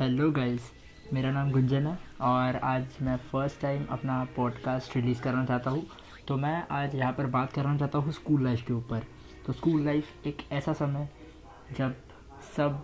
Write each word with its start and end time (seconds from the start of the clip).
Hello 0.00 0.30
guys 0.30 0.70
मेरा 1.12 1.30
नाम 1.32 1.50
गुंजन 1.52 1.86
है 1.86 1.98
और 2.20 2.56
आज 2.56 2.96
मैं 3.02 3.16
फ़र्स्ट 3.30 3.60
टाइम 3.60 3.84
अपना 3.90 4.22
पॉडकास्ट 4.36 4.96
रिलीज़ 4.96 5.20
करना 5.22 5.44
चाहता 5.44 5.70
हूँ। 5.70 5.82
तो 6.28 6.36
मैं 6.36 6.62
आज 6.70 6.94
यहाँ 6.94 7.12
पर 7.12 7.26
बात 7.26 7.52
करना 7.52 7.76
चाहता 7.78 7.98
हूँ 7.98 8.12
स्कूल 8.12 8.44
लाइफ 8.44 8.64
के 8.66 8.72
ऊपर। 8.72 9.02
तो 9.46 9.52
स्कूल 9.52 9.84
लाइफ 9.84 10.26
एक 10.26 10.38
ऐसा 10.52 10.72
समय 10.72 11.08
जब 11.78 11.94
सब 12.56 12.82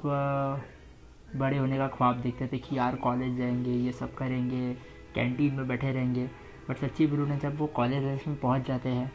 बड़े 1.36 1.58
होने 1.58 1.78
का 1.78 1.86
ख्वाब 1.88 2.20
देखते 2.20 2.46
थे 2.46 2.58
कि 2.58 2.76
यार 2.78 2.96
कॉलेज 2.96 3.36
जाएँगे, 3.38 3.70
ये 3.70 3.92
सब 3.92 4.14
करेंगे 4.14 4.72
कैंटीन 5.14 5.54
में 5.54 5.68
बैठे 5.68 5.92
रहेंगे। 5.92 6.26
बट 6.70 6.76
सच्ची 6.76 7.06
बोलूँ 7.06 7.28
ने 7.28 7.36
जब 7.36 7.56
वो 7.58 7.66
कॉलेज 7.66 8.04
लाइफ 8.04 8.26
में 8.28 8.36
पहुँच 8.36 8.66
जाते 8.66 8.88
हैं 8.88 9.12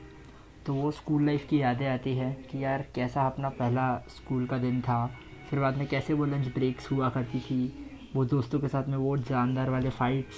तो 0.66 0.74
वो 0.74 0.92
स्कूल 0.92 1.26
लाइफ 1.26 1.48
की 1.50 1.62
यादें 1.62 1.88
आती 1.88 2.16
है 2.16 2.34
कि 2.52 2.64
यार 2.64 2.86
कैसा 2.96 3.28
अपना 3.28 3.50
पहला 3.50 3.96
स्कूल 4.10 4.48
का 4.48 4.58
दिन 4.58 4.82
था। 4.82 5.06
फिर 5.54 5.60
बाद 5.62 5.78
में 5.78 5.86
कैसे 5.88 6.14
वो 6.14 6.26
लंच 6.26 6.48
ब्रेक्स 6.48 6.92
हुआ 6.92 7.10
करती 7.10 7.40
थी, 7.40 7.74
वो 8.16 8.24
दोस्तों 8.26 8.60
के 8.60 8.68
साथ 8.68 8.88
में 8.90 8.96
वो 8.98 9.16
जानदार 9.20 9.70
वाले 9.70 9.90
फाइट्स 9.90 10.38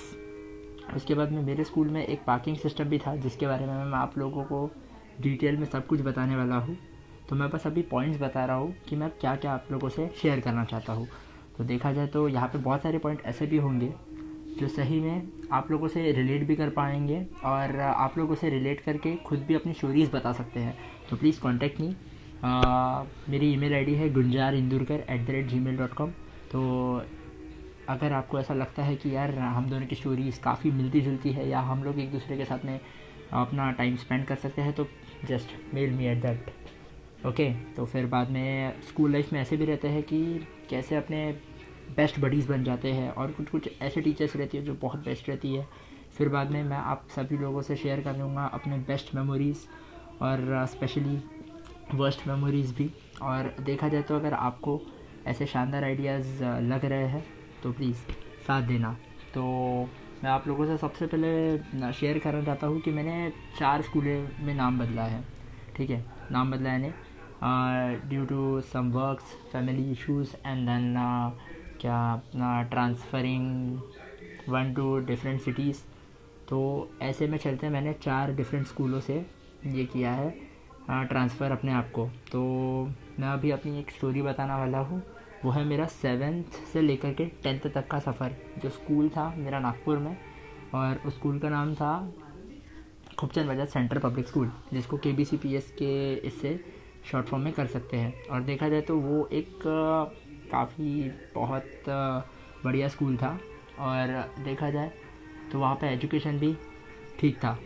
उसके 0.96 1.14
बाद 1.14 1.32
में 1.32 1.42
मेरे 1.44 1.64
स्कूल 1.64 1.90
में 1.90 2.02
एक 2.04 2.24
पार्किंग 2.24 2.58
सिस्टम 2.58 2.84
भी 2.84 2.98
था, 2.98 3.16
जिसके 3.16 3.48
बारे 3.48 3.66
में 3.66 3.74
मैं 3.74 3.98
आप 3.98 4.18
लोगों 4.18 4.44
को 4.44 4.70
डिटेल 5.22 5.58
में 5.58 5.66
सब 5.66 5.86
कुछ 5.88 6.02
बताने 6.02 6.36
वाला 6.36 6.56
हूँ। 6.56 6.78
तो 7.30 7.36
मैं 7.36 7.50
बस 7.50 7.68
अभी 7.68 7.82
पॉइंट्स 7.82 8.20
बता 8.22 8.44
रहा 8.46 8.56
हूँ 8.56 8.76
कि 8.90 8.96
मैं 8.96 9.10
क्या 9.12 9.36
क्या 9.36 9.52
आप 9.54 9.68
लोगों 9.72 9.90
से 9.90 10.10
शेयर 10.22 10.40
करना 10.40 10.66
चाहता 10.66 10.94
हूँ। 10.94 11.08
तो 11.58 11.64
देखा 11.64 11.92
जाए 11.94 12.08
तो 12.08 12.28
यहाँ 12.30 12.48
पे 12.48 12.58
बहुत 12.58 12.82
सारे 12.82 12.98
पॉइंट 12.98 13.22
ऐसे 13.26 13.46
भी 13.46 13.58
होंगे, 13.58 13.94
जो 14.60 14.68
सही 14.68 15.00
में 15.00 15.28
आप 15.52 15.72
लोगों 15.72 15.88
से 15.88 16.12
रिलेट 16.12 16.48
भी 16.48 16.56
कर 16.56 16.70
पाएँगे 16.72 17.26
और 17.46 17.80
आप 17.80 18.18
लोगों 18.18 18.36
से 18.36 18.50
रिलेट 18.50 18.82
करके 18.82 19.16
खुद 19.26 19.46
भी 19.48 19.56
अपनी 19.56 19.74
स्टोरीज़ 19.74 20.12
बता 20.12 20.34
सकते 20.34 20.60
हैं। 20.60 20.78
तो 21.10 21.18
प्लीज़ 21.18 21.40
कॉन्टैक्ट 21.42 21.82
मी 21.82 21.96
मेरी 23.30 23.54
ईमेल 23.54 23.74
आईडी 23.74 23.96
है 23.96 24.14
Gunjar 24.14 24.56
Indurkar 24.56 25.06
at 25.10 25.28
the 25.28 25.30
rate 25.30 25.48
Gmail 25.60 25.78
dot 25.78 25.94
com 25.94 26.10
तो 26.52 26.62
अगर 27.90 28.14
आपको 28.14 28.40
ऐसा 28.40 28.54
लगता 28.54 28.84
है 28.84 28.96
कि 28.96 29.16
यार 29.16 29.40
हम 29.40 29.70
दोनों 29.70 29.88
की 29.88 29.96
स्टोरीज 29.96 30.38
काफ़ी 30.38 30.72
मिलती 30.72 31.02
जुलती 31.02 31.30
है 31.30 31.50
या 31.50 31.60
हम 31.60 31.84
लोग 31.84 32.00
एक 32.00 32.12
दूसरे 32.12 32.38
के 32.38 32.46
साथ 32.46 32.66
में 32.66 32.80
अपना 33.34 33.72
टाइम 33.72 33.96
स्पेंड 33.96 34.26
कर 34.26 34.36
सकते 34.36 34.62
हैं 34.62 34.74
तो 34.74 34.88
just 35.26 35.74
mail 35.74 35.92
me 35.92 36.06
at 36.06 36.22
that 36.22 36.46
okay 37.26 37.54
तो 37.54 37.86
फिर 37.86 38.06
बाद 38.06 38.30
में 38.30 38.82
स्कूल 38.82 39.12
लाइफ 39.12 39.34
में 39.34 39.42
ऐसे 39.42 39.58
भी 39.58 39.66
रहते 39.66 39.88
हैं 39.88 40.04
कि 40.04 40.48
कैसे 40.70 40.96
अपने 40.96 41.32
बेस्ट 41.96 42.20
बडीज़ 42.20 42.50
बन 42.50 42.64
जाते 42.64 42.92
हैं 42.92 43.10
और 43.12 43.32
कुछ 43.32 43.50
कुछ 43.50 43.70
ऐसे 43.82 44.02
टीचर्स 44.02 44.36
रहती 44.36 44.58
है 44.58 44.64
जो 44.64 44.74
बहुत 44.74 45.06
बेस्ट 45.06 45.30
रहती 45.30 45.54
है। 45.56 45.68
फिर 46.18 46.30
बाद 46.30 46.52
में 46.52 46.64
मैं 46.64 46.78
आप 46.78 47.08
सभी 47.16 47.38
लोगों 47.38 47.62
से 47.62 47.76
शेयर 47.76 48.02
कर 48.02 48.18
लूँगा 48.18 48.44
अपने 48.44 48.78
बेस्ट 48.78 49.16
मेमोरीज़ 49.16 49.58
और 50.22 50.66
स्पेशली 50.66 51.35
वर्स्ट 51.94 52.28
मेमोरीज़ 52.28 52.74
भी। 52.76 52.90
और 53.22 53.54
देखा 53.62 53.88
जाए 53.90 54.02
तो 54.02 54.16
अगर 54.16 54.34
आपको 54.34 54.82
ऐसे 55.28 55.46
शानदार 55.46 55.84
आइडियाज़ 55.84 56.44
लग 56.44 56.86
रहे 56.86 57.08
हैं 57.08 57.24
तो 57.64 57.72
प्लीज़ 57.72 57.98
साथ 58.48 58.62
देना। 58.62 58.92
तो 59.34 59.44
मैं 60.24 60.30
आप 60.32 60.48
लोगों 60.48 60.66
से 60.66 60.78
सबसे 60.78 61.06
पहले 61.08 61.92
शेयर 61.94 62.20
करना 62.20 62.44
चाहता 62.44 62.68
हूँ 62.68 62.80
कि 62.82 62.92
मैंने 62.92 63.32
चार 63.60 63.82
स्कूलों 63.82 64.46
में 64.46 64.54
नाम 64.54 64.80
बदला 64.80 65.04
है। 65.04 65.24
ठीक 65.78 65.90
है? 65.90 66.04
नाम 66.32 66.52
बदला 66.52 66.70
है 66.70 66.94
due 68.10 68.26
to 68.26 68.62
some 68.64 68.92
works 68.92 69.34
family 69.52 69.92
issues 69.92 70.36
and 70.46 70.68
then 70.68 70.94
क्या 71.82 71.98
अपना 72.14 72.62
transferring 72.64 73.80
one 74.50 74.74
two 74.74 74.98
different 75.06 75.42
cities 75.42 75.78
तो 76.50 76.58
ऐसे 77.02 77.28
में 77.28 77.38
चलते 77.38 77.70
मैंने 77.70 77.94
चार 78.02 78.34
डिफरेंट 78.36 78.66
स्कूलों 78.68 79.00
से 79.02 79.26
ये 79.66 79.86
किया 79.86 80.12
है। 80.14 80.30
ट्रांसफ़र 80.88 81.52
अपने 81.52 81.72
आप 81.74 81.92
को। 81.92 82.06
तो 82.32 82.42
मैं 83.20 83.28
अभी 83.28 83.52
अपनी 83.52 83.80
एक 83.80 83.92
स्टोरी 83.92 84.22
बताने 84.22 84.54
वाला 84.54 84.80
हूँ। 84.80 85.02
वो 85.46 85.52
है 85.52 85.64
मेरा 85.66 85.86
सेवेंथ 85.86 86.58
से 86.74 86.82
लेकर 86.82 87.14
के 87.14 87.26
टेंथ 87.44 87.68
तक 87.74 87.88
का 87.88 88.00
सफ़र। 88.00 88.36
जो 88.60 88.70
स्कूल 88.70 89.10
था 89.10 89.34
मेरा 89.38 89.60
नागपुर 89.60 89.98
में 89.98 90.16
और 90.76 91.02
उस 91.06 91.16
स्कूल 91.16 91.40
का 91.40 91.50
नाम 91.50 91.74
था 91.76 92.14
Khubchand 93.20 93.50
Bajaj 93.50 93.68
central 93.68 94.00
public 94.00 94.28
school 94.28 94.52
जिसको 94.74 94.98
K 94.98 95.12
B 95.14 95.26
C 95.26 95.38
P 95.38 95.54
S 95.56 95.72
के 95.72 96.14
इससे 96.28 96.60
शॉर्ट 97.12 97.28
फॉर्म 97.28 97.44
में 97.44 97.54
कर 97.54 97.68
सकते 97.68 97.98
हैं। 97.98 98.14
और 98.26 98.42
देखा 98.44 98.70
जाए 98.70 98.82
तो 98.82 98.98
वो 99.00 99.26
एक 99.34 99.60
काफ़ी 100.52 101.10
बहुत 101.36 101.84
बढ़िया 102.64 102.88
स्कूल 102.88 103.18
था। 103.18 103.38
और 103.80 104.08
देखा 104.44 104.70
जाए 104.70 104.92
तो 105.52 105.60
वहाँ 105.60 105.76
पे 105.76 105.88
एजुकेशन 105.88 106.40
भी 106.40 106.56
ठीक 107.20 107.38
था। 107.38 107.58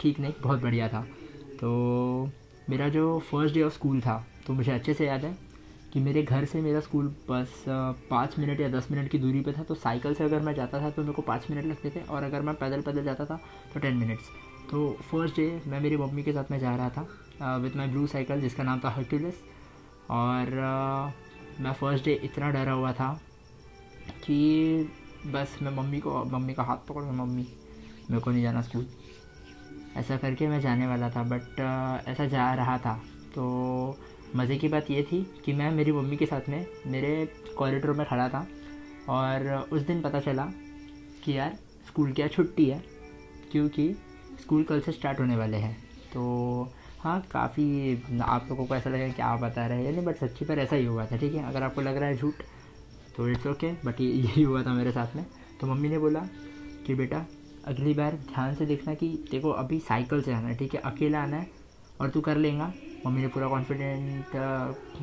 ठीक 0.00 0.20
नहीं, 0.20 0.32
बहुत 0.42 0.60
बढ़िया 0.62 0.88
था। 0.88 1.06
तो 1.54 2.30
मेरा 2.70 2.88
जो 2.88 3.18
फ़र्स्ट 3.30 3.54
डे 3.54 3.62
ऑफ़ 3.62 3.72
स्कूल 3.72 4.00
था 4.00 4.24
तो 4.46 4.52
मुझे 4.52 4.70
अच्छे 4.72 4.94
से 4.94 5.06
याद 5.06 5.24
है 5.24 5.36
कि 5.92 6.00
मेरे 6.00 6.22
घर 6.22 6.44
से 6.44 6.60
मेरा 6.60 6.80
स्कूल 6.80 7.08
बस 7.28 7.64
पाँच 8.10 8.38
मिनट 8.38 8.60
या 8.60 8.68
दस 8.68 8.88
मिनट 8.90 9.10
की 9.10 9.18
दूरी 9.18 9.40
पे 9.40 9.52
था 9.52 9.62
तो 9.62 9.74
साइकिल 9.74 10.14
से 10.14 10.24
अगर 10.24 10.40
मैं 10.40 10.54
जाता 10.54 10.80
था 10.80 10.90
तो 10.90 11.02
मेरे 11.02 11.14
को 11.14 11.22
पाँच 11.22 11.46
मिनट 11.50 11.64
लगते 11.64 11.90
थे 11.90 12.00
और 12.06 12.22
अगर 12.22 12.42
मैं 12.42 12.54
पैदल 12.54 12.80
पैदल 12.80 13.04
जाता 13.04 13.24
था 13.24 13.40
तो 13.74 13.80
टेन 13.80 13.96
मिनट्स 13.96 14.30
तो 14.70 14.90
फ़र्स्ट 15.10 15.36
डे 15.36 15.48
मैं 15.66 15.80
मेरी 15.80 15.96
मम्मी 15.96 16.22
के 16.22 16.32
साथ 16.32 16.50
में 16.50 16.58
जा 16.58 16.74
रहा 16.76 16.90
था 16.90 17.56
विथ 17.56 17.76
माई 17.76 17.88
ब्लू 17.88 18.06
साइकिल 18.06 18.40
जिसका 18.40 18.62
नाम 18.62 18.80
था 18.84 18.90
हर्क्यूलिस 18.90 19.42
और 20.10 20.46
uh, 20.46 21.60
मैं 21.60 21.72
फ़र्स्ट 21.72 22.04
डे 22.04 22.20
इतना 22.24 22.50
डरा 22.50 22.72
हुआ 22.72 22.92
था 22.92 23.12
कि 24.24 24.88
बस 25.26 25.58
मैं 25.62 25.70
मम्मी 25.72 26.00
को 26.00 26.24
मम्मी 26.24 26.54
का 26.54 26.62
हाथ 26.62 26.86
पकड़ 26.88 27.02
मम्मी 27.02 27.46
मेरे 28.10 28.20
को 28.20 28.30
नहीं 28.30 28.42
जाना 28.42 28.62
स्कूल 28.62 28.86
ऐसा 29.96 30.16
करके 30.16 30.48
मैं 30.48 30.60
जाने 30.60 30.86
वाला 30.86 31.10
था 31.10 31.22
बट 31.24 31.60
ऐसा 32.08 32.26
जा 32.26 32.52
रहा 32.54 32.78
था। 32.78 32.94
तो 33.34 33.96
मज़े 34.36 34.56
की 34.56 34.68
बात 34.68 34.90
ये 34.90 35.02
थी 35.02 35.22
कि 35.44 35.52
मैं 35.52 35.70
मेरी 35.70 35.92
मम्मी 35.92 36.16
के 36.16 36.26
साथ 36.26 36.48
में, 36.48 36.66
मेरे 36.86 37.26
कॉरिडोर 37.58 37.96
में 37.96 38.06
खड़ा 38.06 38.28
था 38.28 38.46
और 39.10 39.68
उस 39.72 39.82
दिन 39.82 40.00
पता 40.02 40.20
चला 40.20 40.44
कि 41.24 41.36
यार 41.38 41.58
स्कूल 41.86 42.12
क्या 42.12 42.26
छुट्टी 42.28 42.64
है, 42.66 42.82
क्योंकि 43.52 43.92
स्कूल 44.40 44.64
कल 44.64 44.80
से 44.80 44.92
स्टार्ट 44.92 45.20
होने 45.20 45.36
वाले 45.36 45.56
हैं। 45.56 45.76
तो 46.12 46.72
हाँ 47.00 47.20
काफ़ी 47.32 48.20
आप 48.22 48.46
लोगों 48.50 48.66
को 48.66 48.74
ऐसा 48.74 48.90
लगेगा 48.90 49.12
कि 49.12 49.22
आप 49.22 49.40
बता 49.40 49.66
रहे 49.66 49.84
हैं, 49.84 49.92
नहीं 49.92 50.04
बट 50.04 50.16
सच्ची 50.16 50.44
पर 50.44 50.58
ऐसा 50.58 50.76
ही 50.76 50.84
हुआ 50.84 51.06
था, 51.06 51.16
ठीक 51.16 51.34
है? 51.34 51.46
अगर 51.46 51.62
आपको 51.62 51.80
लग 51.80 51.96
रहा 51.96 52.08
है 52.08 52.16
झूठ 52.16 52.42
तो 53.16 53.28
इट्स 53.28 53.46
ओके 53.46 53.72
बट 53.84 54.00
यही 54.00 54.42
हुआ 54.42 54.62
था 54.62 54.72
मेरे 54.74 54.92
साथ 54.92 55.16
में। 55.16 55.24
तो 55.60 55.66
मम्मी 55.66 55.88
ने 55.88 55.98
बोला 55.98 56.20
कि 56.86 56.94
बेटा 56.94 57.24
अगली 57.66 57.92
बार 57.94 58.12
ध्यान 58.24 58.54
से 58.54 58.66
देखना 58.66 58.94
कि 58.94 59.08
देखो, 59.30 59.50
अभी 59.50 59.78
साइकिल 59.80 60.22
से 60.22 60.32
आना 60.32 60.48
है, 60.48 60.56
ठीक 60.56 60.74
है? 60.74 60.80
अकेला 60.80 61.22
आना 61.22 61.36
है 61.36 61.50
और 62.00 62.10
तू 62.10 62.20
कर 62.20 62.36
लेगा। 62.36 62.72
मम्मी 63.06 63.22
ने 63.22 63.28
पूरा 63.28 63.48
कॉन्फिडेंट 63.48 64.32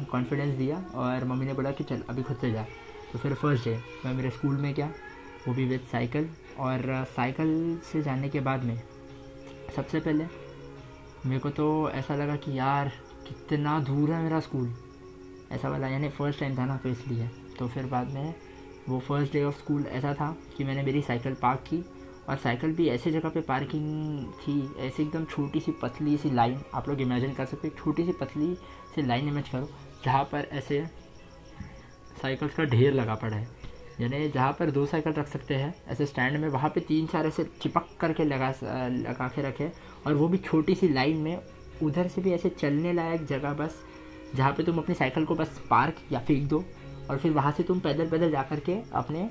कॉन्फिडेंस 0.09 0.55
दिया 0.57 0.77
और 0.95 1.25
मम्मी 1.25 1.45
ने 1.45 1.53
बोला 1.53 1.71
कि 1.71 1.83
चल, 1.83 2.03
अभी 2.09 2.23
खुद 2.23 2.37
से 2.37 2.51
जा। 2.51 2.65
तो 3.13 3.19
फिर 3.19 3.33
फ़र्स्ट 3.33 3.65
डे 3.65 3.77
मैं 4.05 4.13
मेरे 4.13 4.29
स्कूल 4.29 4.55
में 4.57 4.73
गया, 4.73 4.91
वो 5.47 5.53
भी 5.53 5.65
विद 5.65 5.81
साइकिल 5.91 6.29
और 6.59 7.05
साइकिल 7.15 7.79
से 7.91 8.01
जाने 8.03 8.29
के 8.29 8.39
बाद 8.39 8.63
में 8.63 8.81
सबसे 9.75 9.99
पहले 9.99 10.25
मेरे 11.25 11.39
को 11.39 11.49
तो 11.49 11.89
ऐसा 11.89 12.15
लगा 12.15 12.35
कि 12.35 12.57
यार, 12.57 12.91
कितना 13.27 13.79
दूर 13.79 14.11
है 14.11 14.21
मेरा 14.23 14.39
स्कूल 14.39 14.73
ऐसा 15.51 15.69
वाला, 15.69 15.87
यानी 15.87 16.09
फ़र्स्ट 16.09 16.39
टाइम 16.39 16.57
था 16.57 16.65
ना 16.65 16.77
तो 16.77 16.89
इसलिए। 16.89 17.29
तो 17.59 17.67
फिर 17.67 17.85
बाद 17.85 18.07
में 18.07 18.33
वो 18.89 18.99
फ़र्स्ट 18.99 19.33
डे 19.33 19.43
ऑफ़ 19.43 19.57
स्कूल 19.57 19.85
ऐसा 19.87 20.13
था 20.13 20.35
कि 20.57 20.63
मैंने 20.63 20.83
मेरी 20.83 21.01
साइकिल 21.01 21.33
पार्क 21.41 21.59
की 21.67 21.83
और 22.29 22.37
साइकिल 22.37 22.73
भी 22.75 22.87
ऐसे 22.89 23.11
जगह 23.11 23.29
पे 23.29 23.41
पार्किंग 23.41 24.25
थी, 24.37 24.53
ऐसी 24.79 25.03
एकदम 25.03 25.25
छोटी 25.25 25.59
सी 25.59 25.71
पतली 25.71 26.17
सी 26.17 26.31
लाइन, 26.31 26.59
आप 26.73 26.89
लोग 26.89 27.01
इमेजिन 27.01 27.33
कर 27.33 27.45
सकते 27.45 27.67
हो 27.67 27.75
छोटी 27.77 28.05
सी 28.05 28.11
पतली 28.11 28.53
सी 28.95 29.01
लाइन 29.01 29.27
इमेज 29.27 29.49
करो, 29.49 29.69
जहाँ 30.05 30.23
पर 30.23 30.47
ऐसे 30.51 30.85
साइकिल्स 32.21 32.55
का 32.55 32.63
ढेर 32.63 32.93
लगा 32.93 33.15
पड़ा 33.15 33.35
है। 33.35 33.47
यानी 34.01 34.29
जहाँ 34.29 34.51
पर 34.59 34.71
दो 34.71 34.85
साइकिल 34.85 35.13
रख 35.13 35.27
सकते 35.27 35.55
हैं, 35.55 35.73
ऐसे 35.87 36.05
स्टैंड 36.05 36.37
में, 36.37 36.47
वहाँ 36.49 36.69
पे 36.69 36.79
तीन 36.79 37.07
चार 37.07 37.25
ऐसे 37.25 37.43
चिपक 37.61 37.87
करके 37.99 38.23
लगा 38.23 38.49
लगा 38.63 39.27
के 39.27 39.41
रखे, 39.41 39.71
और 40.07 40.13
वो 40.13 40.27
भी 40.27 40.37
छोटी 40.37 40.75
सी 40.75 40.89
लाइन 40.89 41.17
में, 41.17 41.41
उधर 41.83 42.07
से 42.07 42.21
भी 42.21 42.31
ऐसे 42.31 42.49
चलने 42.49 42.93
लायक 42.93 43.25
जगह 43.25 43.53
बस, 43.53 43.75
जहाँ 44.35 44.51
पे 44.51 44.63
तुम 44.63 44.77
अपनी 44.77 44.95
साइकिल 44.95 45.25
को 45.25 45.35
बस 45.35 45.61
पार्क 45.69 45.95
या 46.11 46.19
फेंक 46.19 46.47
दो, 46.49 46.63
और 47.09 47.17
फिर 47.17 47.31
वहाँ 47.31 47.51
से 47.51 47.63
तुम 47.63 47.79
पैदल 47.79 48.09
पैदल 48.09 48.31
जा 48.31 48.43
कर 48.43 48.59
के 48.59 48.77
अपने 48.93 49.29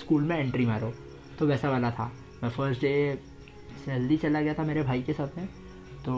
स्कूल 0.00 0.22
में 0.22 0.36
एंट्री 0.38 0.66
मारो। 0.66 0.92
तो 1.38 1.46
वैसा 1.46 1.70
वाला 1.70 1.90
था। 1.90 2.10
मैं 2.42 2.50
फ़र्स्ट 2.50 2.80
डे 2.80 3.18
जल्दी 3.86 4.16
चला 4.16 4.40
गया 4.40 4.54
था 4.54 4.62
मेरे 4.62 4.82
भाई 4.82 5.02
के 5.02 5.12
साथ 5.12 5.36
में 5.38 5.46
तो 6.04 6.12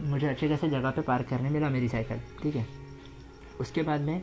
मुझे 0.00 0.26
अच्छे 0.26 0.48
खासे 0.48 0.68
जगह 0.70 0.90
पे 0.90 1.02
पार्क 1.02 1.26
करने 1.28 1.50
मिला 1.50 1.68
मेरी 1.68 1.88
साइकिल 1.88 2.18
ठीक 2.42 2.56
है? 2.56 2.66
उसके 3.60 3.82
बाद 3.82 4.00
में 4.00 4.22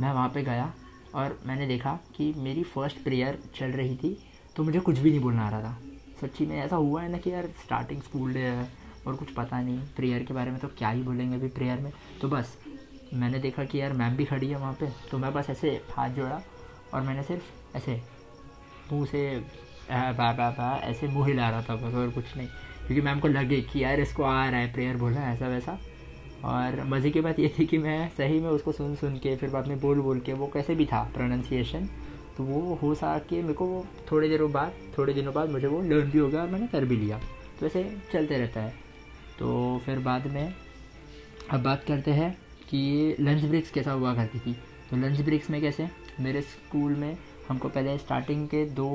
मैं 0.00 0.12
वहाँ 0.12 0.28
पे 0.28 0.42
गया 0.42 0.72
और 1.14 1.38
मैंने 1.46 1.66
देखा 1.66 1.98
कि 2.16 2.32
मेरी 2.36 2.62
फ़र्स्ट 2.62 3.02
प्रेयर 3.04 3.38
चल 3.56 3.70
रही 3.72 3.96
थी 3.96 4.16
तो 4.56 4.64
मुझे 4.64 4.80
कुछ 4.80 4.98
भी 4.98 5.10
नहीं 5.10 5.20
बोलना 5.20 5.46
आ 5.46 5.50
रहा 5.50 5.62
था। 5.62 5.78
सच्ची 6.20 6.46
में 6.46 6.56
ऐसा 6.56 6.76
हुआ 6.76 7.02
है 7.02 7.10
ना 7.12 7.18
कि 7.18 7.30
यार 7.30 7.46
स्टार्टिंग 7.64 8.02
स्कूल 8.02 8.32
डे 8.34 8.40
है 8.40 8.68
और 9.06 9.16
कुछ 9.16 9.32
पता 9.32 9.60
नहीं 9.60 9.78
प्रेयर 9.96 10.22
के 10.22 10.34
बारे 10.34 10.50
में 10.50 10.60
तो 10.60 10.68
क्या 10.68 10.90
ही 10.90 11.02
बोलेंगे 11.02 11.36
अभी 11.36 11.48
प्रेयर 11.48 11.80
में। 11.80 11.92
तो 12.20 12.28
बस, 12.28 12.56
मैंने 13.14 13.38
देखा 13.38 13.64
कि 13.64 13.80
यार 13.80 13.92
मैम 13.92 14.16
भी 14.16 14.24
खड़ी 14.24 14.48
है 14.48 14.56
वहाँ 14.56 14.72
पे 14.72 14.92
तो 15.10 15.18
मैं 15.18 15.32
बस 15.34 15.50
ऐसे 15.50 15.70
हाथ 15.92 16.10
जोड़ा 16.10 16.40
और 16.94 17.02
मैंने 17.02 17.22
सिर्फ़ 17.22 17.76
ऐसे 17.76 18.00
मुँह 18.92 19.06
से 19.06 19.22
बा 19.90 20.32
बा 20.32 20.50
बा, 20.50 20.76
ऐसे 20.84 21.08
मुँह 21.08 21.26
हिला 21.26 21.50
रहा 21.50 21.62
था 21.62 21.76
बस 21.76 21.94
और 21.94 22.10
कुछ 22.10 22.36
नहीं। 22.36 22.48
क्योंकि 22.86 23.00
मैम 23.00 23.20
को 23.20 23.28
लगे 23.28 23.60
कि 23.62 23.84
यार 23.84 24.00
इसको 24.00 24.22
आ 24.22 24.48
रहा 24.48 24.60
है, 24.60 24.72
प्रेयर 24.72 24.96
बोला 24.96 25.32
ऐसा 25.32 25.48
वैसा। 25.48 25.78
और 26.44 26.82
मज़े 26.84 27.10
की 27.10 27.20
बात 27.20 27.38
ये 27.38 27.54
थी 27.58 27.66
कि 27.66 27.78
मैं 27.78 28.08
सही 28.08 28.40
में 28.40 28.48
उसको 28.50 28.72
सुन 28.72 28.94
सुन 28.96 29.16
के, 29.16 29.36
फिर 29.36 29.50
बाद 29.50 29.66
में 29.66 29.80
बोल 29.80 30.00
बोल 30.00 30.20
के, 30.20 30.32
वो 30.32 30.46
कैसे 30.46 30.74
भी 30.74 30.86
था 30.86 31.10
प्रोनाउंसिएशन 31.14 31.88
तो 32.36 32.44
वो 32.44 32.74
हो 32.74 32.94
सा 32.94 33.18
के 33.18 33.40
मेरे 33.42 33.54
को 33.54 33.66
वो 33.66 33.86
थोड़े 34.12 34.28
देरों 34.28 34.52
बाद, 34.52 34.72
थोड़े 34.98 35.12
दिनों 35.14 35.34
बाद 35.34 35.50
मुझे 35.50 35.66
वो 35.66 35.80
लर्न 35.82 36.10
भी 36.10 36.18
हो 36.18 36.28
गया 36.28 36.42
और 36.42 36.48
मैंने 36.48 36.66
कर 36.66 36.84
भी 36.84 36.96
लिया। 36.96 37.20
तो 37.60 37.66
ऐसे 37.66 37.96
चलते 38.12 38.38
रहता 38.38 38.60
है। 38.60 38.74
तो 39.38 39.80
फिर 39.86 39.98
बाद 39.98 40.26
में 40.26 40.54
अब 41.50 41.62
बात 41.62 41.84
करते 41.84 42.10
हैं 42.10 42.38
कि 42.70 43.16
लंच 43.20 43.44
ब्रेक्स 43.44 43.70
कैसा 43.70 43.92
हुआ 43.92 44.14
करती 44.14 44.38
थी। 44.38 44.52
तो 44.90 44.96
लंच 44.96 45.20
ब्रेक्स 45.20 45.50
में 45.50 45.60
कैसे? 45.60 45.88
मेरे 46.20 46.40
स्कूल 46.42 46.92
में 46.92 47.16
हमको 47.48 47.68
पहले 47.68 47.96
स्टार्टिंग 47.98 48.46
के 48.48 48.64
दो 48.66 48.88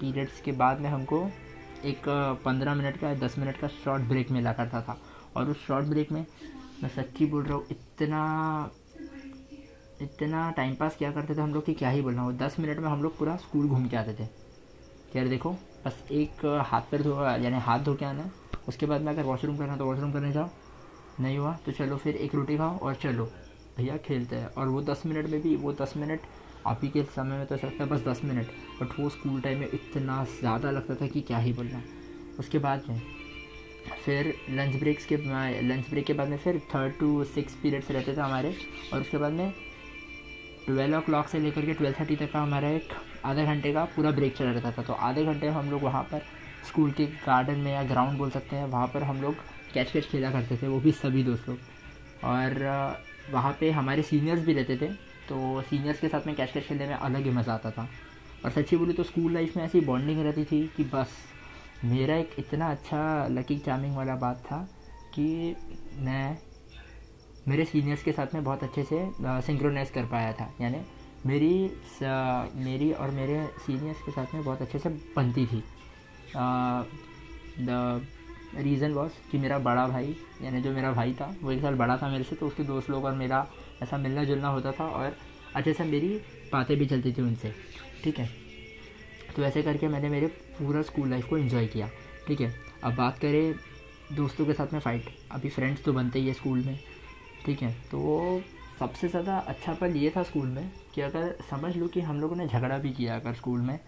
पीरियड्स 0.00 0.40
के 0.40 0.52
बाद 0.54 0.80
में 0.80 0.88
हमको 0.90 1.22
एक 1.84 2.08
पंद्रह 2.44 2.74
मिनट 2.74 2.96
का, 2.96 3.14
दस 3.16 3.38
मिनट 3.38 3.56
का 3.56 3.68
शॉर्ट 3.68 4.02
ब्रेक 4.02 4.30
मिला 4.30 4.52
करता 4.52 4.80
था। 4.82 4.98
और 5.36 5.50
उस 5.50 5.66
शॉर्ट 5.66 5.86
ब्रेक 5.86 6.12
में 6.12 6.24
मैं 6.82 6.88
सच्ची 6.90 7.26
बोल 7.26 7.44
रहा 7.44 7.54
हूँ, 7.54 7.66
इतना 7.70 8.70
इतना 10.02 10.50
टाइम 10.50 10.74
पास 10.74 10.96
किया 10.96 11.10
करते 11.12 11.34
थे 11.36 11.40
हम 11.40 11.52
लोग 11.54 11.64
कि 11.64 11.74
क्या 11.74 11.90
ही 11.90 12.00
बोलना 12.02 12.24
वो 12.24 12.32
दस 12.34 12.56
मिनट 12.60 12.78
में 12.78 12.88
हम 12.88 13.02
लोग 13.02 13.16
पूरा 13.18 13.36
स्कूल 13.36 13.68
घूम 13.68 13.86
के 13.88 13.96
आते 13.96 14.14
थे। 14.14 14.24
यार 15.16 15.28
देखो, 15.28 15.50
बस 15.84 16.02
एक 16.12 16.44
हाथ 16.66 16.90
पैर 16.90 17.02
धो, 17.02 17.14
यानी 17.22 17.58
हाथ 17.58 17.78
धो 17.78 17.94
के 17.94 18.04
आना, 18.04 18.30
उसके 18.68 18.86
बाद 18.86 19.00
में 19.00 19.12
अगर 19.12 19.22
वॉशरूम 19.22 19.56
करना 19.58 19.76
तो 19.76 19.86
वॉशरूम 19.86 20.12
करने 20.12 20.32
जाओ, 20.32 20.48
नहीं 21.20 21.38
हुआ 21.38 21.52
तो 21.66 21.72
चलो 21.72 21.96
फिर 21.96 22.16
एक 22.16 22.34
रोटी 22.34 22.56
खाओ 22.58 22.78
और 22.78 22.94
चलो, 22.94 23.24
भैया 23.76 23.96
खेलते 23.98 24.36
हैं। 24.36 24.46
और 24.48 24.68
वो 24.68 24.82
दस 24.82 25.02
मिनट 25.06 25.26
में 25.26 25.40
भी, 25.42 25.54
वो 25.56 25.72
दस 25.72 25.94
मिनट 25.96 26.20
अभी 26.66 26.88
के 26.88 27.02
समय 27.04 27.36
में 27.38 27.46
तो 27.46 27.54
ऐसा 27.54 27.66
लगता 27.66 27.84
है 27.84 27.90
बस 27.90 28.04
दस 28.04 28.20
मिनट 28.24 28.46
बट 28.80 28.98
वो 28.98 29.08
स्कूल 29.10 29.40
टाइम 29.40 29.58
में 29.58 29.68
इतना 29.68 30.24
ज़्यादा 30.30 30.70
लगता 30.70 30.94
था 30.94 31.06
कि 31.06 31.20
क्या 31.22 31.38
ही 31.38 31.52
बोलना। 31.52 31.82
उसके 32.38 32.58
बाद 32.58 32.84
में, 32.88 33.00
फिर 34.04 34.34
लंच 34.50 34.76
ब्रेक्स 34.80 35.06
के 35.06 35.16
लंच 35.62 35.88
ब्रेक 35.90 36.06
के 36.06 36.12
बाद 36.12 36.28
में 36.28 36.36
फिर 36.38 36.58
थर्ड 36.74 36.98
टू 36.98 37.24
सिक्स 37.26 37.54
पीरियड्स 37.62 37.90
रहते 37.90 38.16
थे 38.16 38.20
हमारे, 38.20 38.54
और 38.92 39.00
उसके 39.00 39.18
बाद 39.18 39.32
में 39.32 39.52
ट्वेल्व 40.66 41.14
ओ 41.14 41.22
से 41.22 41.38
लेकर 41.38 41.66
के 41.66 41.74
ट्वेल्व 41.74 41.96
थर्टी 42.00 42.16
तक 42.16 42.32
का 42.32 42.40
हमारा 42.40 42.68
एक 42.70 42.92
आधे 43.24 43.44
घंटे 43.46 43.72
का 43.72 43.84
पूरा 43.96 44.10
ब्रेक 44.10 44.36
चला 44.36 44.50
रहता 44.50 44.70
था। 44.72 44.82
तो 44.82 44.92
आधे 44.92 45.24
घंटे 45.24 45.48
हम 45.50 45.70
लोग 45.70 45.82
वहाँ 45.82 46.02
पर 46.02 46.22
स्कूल 46.68 46.90
के 46.90 47.06
गार्डन 47.06 47.58
में 47.58 47.72
या 47.72 47.82
ग्राउंड 47.84 48.18
बोल 48.18 48.30
सकते 48.30 48.56
हैं, 48.56 48.66
वहाँ 48.66 48.86
पर 48.86 49.02
हम 49.02 49.22
लोग 49.22 49.34
कैच 49.74 49.90
कैच 49.90 50.06
खेला 50.06 50.30
करते 50.30 50.56
थे, 50.56 50.68
वो 50.68 50.80
भी 50.80 50.92
सभी 50.92 51.22
दोस्त 51.24 51.48
लोग। 51.48 51.58
और, 52.24 53.00
वहाँ 53.30 53.56
पे 53.60 53.70
हमारे 53.70 54.02
सीनियर्स 54.02 54.44
भी 54.44 54.52
रहते 54.52 54.76
थे 54.76 54.88
तो 55.28 55.62
सीनियर्स 55.62 56.00
के 56.00 56.08
साथ 56.08 56.26
में 56.26 56.34
कैश 56.36 56.52
कैच 56.52 56.64
खेलने 56.64 56.86
में 56.86 56.94
अलग 56.94 57.24
ही 57.24 57.30
मज़ा 57.30 57.54
आता 57.54 57.70
था। 57.70 57.88
और 58.44 58.50
सच्ची 58.50 58.76
बोली 58.76 58.92
तो 58.92 59.02
स्कूल 59.02 59.32
लाइफ 59.34 59.56
में 59.56 59.64
ऐसी 59.64 59.80
बॉन्डिंग 59.82 60.20
रहती 60.20 60.44
थी 60.44 60.66
कि 60.76 60.84
बस, 60.84 61.08
मेरा 61.84 62.16
एक 62.16 62.34
इतना 62.38 62.70
अच्छा 62.70 63.26
लकी 63.30 63.58
चार्मिंग 63.58 63.96
वाला 63.96 64.14
बात 64.16 64.42
था 64.46 64.58
कि 65.14 65.56
मैं, 65.98 66.38
मेरे 67.48 67.64
सीनियर्स 67.64 68.02
के 68.02 68.12
साथ 68.12 68.34
में 68.34 68.42
बहुत 68.44 68.62
अच्छे 68.62 68.82
से 68.84 69.04
सिंक्रोनाइज 69.46 69.90
कर 69.90 70.06
पाया 70.06 70.32
था। 70.32 70.52
यानी 70.60 70.80
मेरी 71.26 71.50
मेरी 72.64 72.90
और 72.92 73.10
मेरे 73.10 73.46
सीनियर्स 73.66 74.02
के 74.02 74.12
साथ 74.12 74.34
में 74.34 74.44
बहुत 74.44 74.62
अच्छे 74.62 74.78
से 74.78 74.88
बनती 75.16 75.46
थी। 75.46 75.62
द 77.60 78.06
रीज़न 78.56 78.92
वॉज़ 78.92 79.12
कि 79.30 79.38
मेरा 79.38 79.58
बड़ा 79.58 79.86
भाई, 79.88 80.16
यानी 80.42 80.60
जो 80.62 80.72
मेरा 80.72 80.92
भाई 80.92 81.12
था, 81.12 81.34
वो 81.42 81.50
एक 81.52 81.60
साल 81.62 81.74
बड़ा 81.74 81.96
था 81.96 82.08
मेरे 82.08 82.24
से 82.24 82.36
तो 82.36 82.46
उसके 82.46 82.62
दोस्त 82.64 82.90
लोग 82.90 83.04
और 83.04 83.12
मेरा 83.14 83.46
ऐसा 83.82 83.98
मिलना 83.98 84.24
जुलना 84.24 84.48
होता 84.48 84.72
था 84.72 84.84
और 84.86 85.16
अच्छे 85.56 85.72
से 85.72 85.84
मेरी 85.84 86.08
बातें 86.52 86.76
भी 86.78 86.86
चलती 86.86 87.12
थी 87.12 87.22
उनसे, 87.22 87.52
ठीक 88.04 88.18
है? 88.18 88.28
तो 89.36 89.42
ऐसे 89.44 89.62
करके 89.62 89.88
मैंने 89.88 90.08
मेरे 90.08 90.26
पूरा 90.58 90.82
स्कूल 90.82 91.08
लाइफ 91.10 91.28
को 91.28 91.38
इन्जॉय 91.38 91.66
किया, 91.66 91.88
ठीक 92.26 92.40
है? 92.40 92.52
अब 92.84 92.94
बात 92.94 93.18
करें 93.18 93.54
दोस्तों 94.12 94.46
के 94.46 94.52
साथ 94.52 94.72
में 94.72 94.80
फ़ाइट 94.80 95.04
अभी 95.32 95.48
फ्रेंड्स 95.48 95.84
तो 95.84 95.92
बनते 95.92 96.18
ही 96.18 96.26
है 96.28 96.32
स्कूल 96.34 96.58
में, 96.58 96.78
ठीक 97.46 97.62
है? 97.62 97.72
तो 97.90 98.42
सबसे 98.78 99.08
ज़्यादा 99.08 99.36
अच्छा 99.38 99.72
पल 99.74 99.96
ये 99.96 100.12
था 100.16 100.22
स्कूल 100.22 100.46
में 100.46 100.70
कि 100.94 101.00
अगर 101.00 101.34
समझ 101.50 101.76
लो 101.76 101.86
कि 101.88 102.00
हम 102.00 102.20
लोगों 102.20 102.36
ने 102.36 102.46
झगड़ा 102.46 102.78
भी 102.78 102.90
किया 102.90 103.16
अगर 103.16 103.34
स्कूल 103.34 103.60
में 103.60 103.78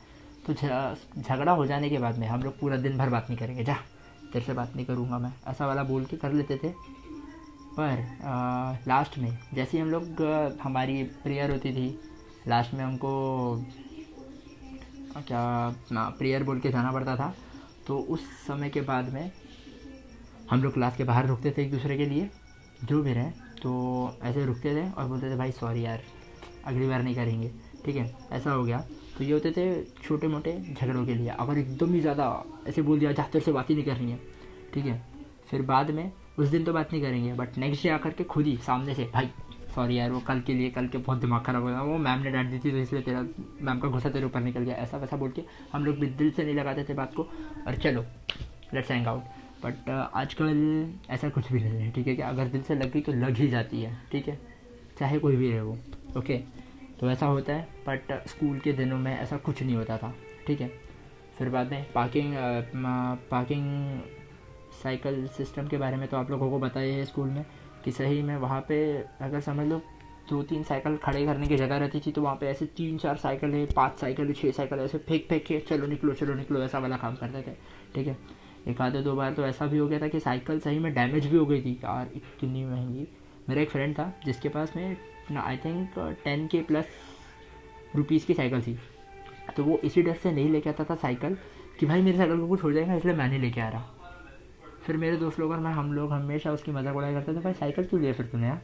तो 0.46 0.52
झगड़ा 0.52 1.52
हो 1.52 1.66
जाने 1.66 1.88
के 1.90 1.98
बाद 1.98 2.18
में 2.18 2.26
हम 2.28 2.42
लोग 2.42 2.58
पूरा 2.58 2.76
दिन 2.76 2.98
भर 2.98 3.10
बात 3.10 3.26
नहीं 3.28 3.38
करेंगे, 3.38 3.64
जा, 3.64 3.74
तेरे 4.32 4.44
से 4.44 4.52
बात 4.52 4.74
नहीं 4.76 4.86
करूँगा 4.86 5.18
मैं, 5.18 5.32
ऐसा 5.48 5.66
वाला 5.66 5.82
बोल 5.82 6.04
के 6.04 6.16
कर 6.16 6.32
लेते 6.32 6.56
थे। 6.56 6.72
पर 7.76 8.24
आ, 8.24 8.72
लास्ट 8.88 9.18
में 9.18 9.38
जैसे 9.54 9.78
हम 9.78 9.90
लोग 9.90 10.22
हमारी 10.62 11.02
प्रेयर 11.22 11.50
होती 11.50 11.72
थी 11.72 11.88
लास्ट 12.48 12.74
में 12.74 12.84
हमको 12.84 13.56
क्या 15.18 15.42
ना 15.92 16.08
प्रेयर 16.18 16.42
बोल 16.44 16.60
के 16.60 16.70
जाना 16.70 16.92
पड़ता 16.92 17.16
था 17.16 17.34
तो 17.86 17.98
उस 18.10 18.20
समय 18.46 18.70
के 18.70 18.80
बाद 18.82 19.12
में 19.12 19.30
हम 20.50 20.62
लोग 20.62 20.72
क्लास 20.74 20.96
के 20.96 21.04
बाहर 21.04 21.26
रुकते 21.26 21.50
थे 21.50 21.62
एक 21.62 21.70
दूसरे 21.70 21.96
के 21.96 22.06
लिए 22.06 22.30
जो 22.84 23.02
भी 23.02 23.12
रहे 23.12 23.30
तो 23.62 23.72
ऐसे 24.22 24.44
रुकते 24.46 24.74
थे 24.76 24.90
और 24.90 25.06
बोलते 25.08 25.30
थे 25.30 25.36
भाई 25.36 25.52
सॉरी 25.52 25.84
यार 25.84 26.02
अगली 26.66 26.88
बार 26.88 27.02
नहीं 27.02 27.14
करेंगे। 27.14 27.50
ठीक 27.84 27.96
है 27.96 28.14
ऐसा 28.32 28.50
हो 28.50 28.64
गया। 28.64 28.78
तो 29.18 29.24
ये 29.24 29.32
होते 29.32 29.50
थे 29.52 29.64
छोटे 30.02 30.28
मोटे 30.28 30.52
झगड़ों 30.72 31.04
के 31.06 31.14
लिए 31.14 31.28
अगर 31.30 31.58
एकदम 31.58 31.92
ही 31.94 32.00
ज़्यादा 32.00 32.26
ऐसे 32.68 32.82
बोल 32.82 32.98
दिया 32.98 33.12
जा 33.12 33.22
तेरे 33.22 33.44
से 33.44 33.52
बात 33.52 33.70
ही 33.70 33.74
नहीं 33.74 33.84
करनी 33.84 34.10
है। 34.12 34.18
ठीक 34.74 34.86
है 34.86 35.00
फिर 35.50 35.62
बाद 35.62 35.90
में 35.90 36.10
उस 36.38 36.48
दिन 36.48 36.64
तो 36.64 36.72
बात 36.72 36.92
नहीं 36.92 37.02
करेंगे 37.02 37.32
बट 37.32 37.58
नेक्स्ट 37.58 37.82
डे 37.82 37.88
आकर 37.88 38.10
के 38.10 38.24
खुद 38.24 38.46
ही 38.46 38.56
सामने 38.56 38.94
से, 38.94 39.04
भाई 39.14 39.30
सॉरी 39.74 39.98
यार, 39.98 40.10
वो 40.10 40.20
कल 40.20 40.40
के 40.40 40.54
लिए, 40.54 40.70
कल 40.70 40.86
के 40.88 40.98
बहुत 40.98 41.18
दिमाग 41.18 41.42
खराब 41.44 41.62
हो 41.62 41.68
गया, 41.68 41.82
वो 41.82 41.96
मैम 41.98 42.20
ने 42.20 42.30
डांट 42.30 42.50
दी 42.50 42.58
थी 42.58 42.70
तो 42.70 42.76
इसलिए 42.78 43.02
तेरा 43.02 43.20
मैम 43.60 43.78
का 43.80 43.88
गुस्सा 43.88 44.10
तेरे 44.10 44.26
ऊपर 44.26 44.40
निकल 44.40 44.60
गया, 44.60 44.74
ऐसा 44.74 44.96
वैसा 44.98 45.16
बोल 45.16 45.30
के 45.30 45.42
हम 45.72 45.84
लोग 45.84 45.98
भी 45.98 46.06
दिल 46.06 46.30
से 46.30 46.44
नहीं 46.44 46.54
लगाते 46.54 46.84
थे 46.88 46.94
बात 46.94 47.14
को, 47.14 47.22
और 47.66 47.76
चलो 47.76 48.04
लेट्स 48.74 48.90
हैंग 48.90 49.06
आउट 49.06 49.22
बट 49.64 49.88
आजकल 49.90 50.92
ऐसा 51.10 51.28
कुछ 51.28 51.52
भी 51.52 51.60
नहीं 51.60 51.80
है, 51.80 51.90
ठीक 51.92 52.06
है? 52.06 52.14
कि 52.16 52.22
अगर 52.22 52.48
दिल 52.48 52.62
से 52.62 52.74
लग 52.74 52.92
गई 52.92 53.00
तो 53.00 53.12
लग 53.12 53.36
ही 53.36 53.48
जाती 53.48 53.82
है, 53.82 53.96
ठीक 54.12 54.28
है? 54.28 54.38
चाहे 54.98 55.18
कोई 55.18 55.36
भी 55.36 55.50
रहे 55.50 55.60
वो 55.60 55.78
ओके 56.18 56.38
तो 57.00 57.10
ऐसा 57.10 57.26
होता 57.26 57.52
है 57.52 57.68
बट 57.86 58.12
स्कूल 58.28 58.58
के 58.58 58.72
दिनों 58.72 58.98
में 58.98 59.16
ऐसा 59.18 59.36
कुछ 59.38 59.62
नहीं 59.62 59.76
होता 59.76 59.96
था, 59.98 60.14
ठीक 60.46 60.60
है? 60.60 60.68
फिर 61.38 61.48
बाद 61.50 61.70
में 61.70 61.86
पार्किंग 61.92 62.34
पार्किंग 63.30 63.64
साइकिल 64.82 65.26
सिस्टम 65.28 65.66
के 65.68 65.78
बारे 65.78 65.96
में 65.96 66.06
तो 66.08 66.16
आप 66.16 66.30
लोगों 66.30 66.50
को 66.50 66.58
बताया 66.58 66.94
है 66.94 67.04
स्कूल 67.04 67.28
में 67.28 67.44
कि 67.84 67.92
सही 67.92 68.22
में 68.22 68.36
वहाँ 68.36 68.60
पे 68.68 68.76
अगर 69.20 69.40
समझ 69.40 69.66
लो 69.66 69.80
दो 70.30 70.42
तीन 70.42 70.62
साइकिल 70.62 70.96
खड़े 70.96 71.24
करने 71.26 71.46
की 71.46 71.56
जगह 71.56 71.76
रहती 71.76 72.00
थी 72.00 72.12
तो 72.12 72.22
वहाँ 72.22 72.36
पे 72.36 72.46
ऐसे 72.46 72.66
तीन 72.66 72.98
चार 72.98 73.16
साइकिल 73.16 73.54
है, 73.54 73.64
पाँच 73.66 73.98
साइकिल 73.98 74.32
छः 74.32 74.50
साइकिल 74.50 74.78
ऐसे 74.78 74.98
फेंक 74.98 75.26
फेंक 75.28 75.44
के 75.46 75.58
चलो 75.60 75.86
निकलो 75.86 76.12
चलो 76.14 76.34
निकलो, 76.34 76.62
ऐसा 76.62 76.78
वाला 76.78 76.96
काम 76.96 77.14
करते 77.14 77.42
थे, 77.42 77.54
ठीक 77.94 78.06
है? 78.06 78.16
एक 78.68 78.80
आधे 78.80 79.02
दो 79.02 79.14
बार 79.14 79.32
तो 79.32 79.44
ऐसा 79.46 79.66
भी 79.66 79.78
हो 79.78 79.88
गया 79.88 80.00
था 80.00 80.08
कि 80.08 80.20
साइकिल 80.20 80.60
सही 80.60 80.78
में 80.78 80.92
डैमेज 80.94 81.26
भी 81.26 81.36
हो 81.36 81.46
गई 81.46 81.60
थी। 81.62 81.72
यार, 81.74 82.10
इतनी 82.16 82.64
महँगी। 82.64 83.06
मेरा 83.48 83.62
एक 83.62 83.70
फ्रेंड 83.70 83.94
था, 83.94 84.12
जिसके 84.24 84.48
पास 84.48 84.72
में 84.76 84.96
I 85.36 85.56
think 85.56 85.98
ten 86.24 86.46
K 86.46 86.60
plus 86.62 86.86
rupees 87.96 88.26
की 88.26 88.34
साइकिल 88.34 88.62
थी। 88.62 88.78
तो 89.56 89.64
वो 89.64 89.78
इसी 89.84 90.02
डर 90.02 90.14
से 90.14 90.32
नहीं 90.32 90.48
लेके 90.50 90.70
आता 90.70 90.84
था 90.84 90.94
साइकिल 90.96 91.36
कि 91.80 91.86
भाई 91.86 92.02
मेरी 92.02 92.16
साइकिल 92.16 92.40
को 92.40 92.48
कुछ 92.48 92.62
हो 92.64 92.72
जाएगा, 92.72 92.94
इसलिए 92.94 93.14
मैं 93.14 93.28
नहीं 93.28 93.40
लेके 93.40 93.60
आ 93.60 93.68
रहा। 93.68 93.90
फिर 94.86 94.96
मेरे 94.96 95.16
दोस्त 95.16 95.40
लोग 95.40 95.50
और 95.50 95.58
मैं, 95.58 95.72
हम 95.72 95.92
लोग 95.92 96.12
हमेशा 96.12 96.52
उसकी 96.52 96.72
मज़ाक 96.72 96.96
उड़ाया 96.96 97.12
करते 97.12 97.34
थे, 97.34 97.40
भाई, 97.40 97.52
साइकिल 97.52 97.84
क्यों 97.84 98.00
लिया 98.00 98.12
फिर 98.12 98.26
तूने 98.26 98.46
यार? 98.46 98.60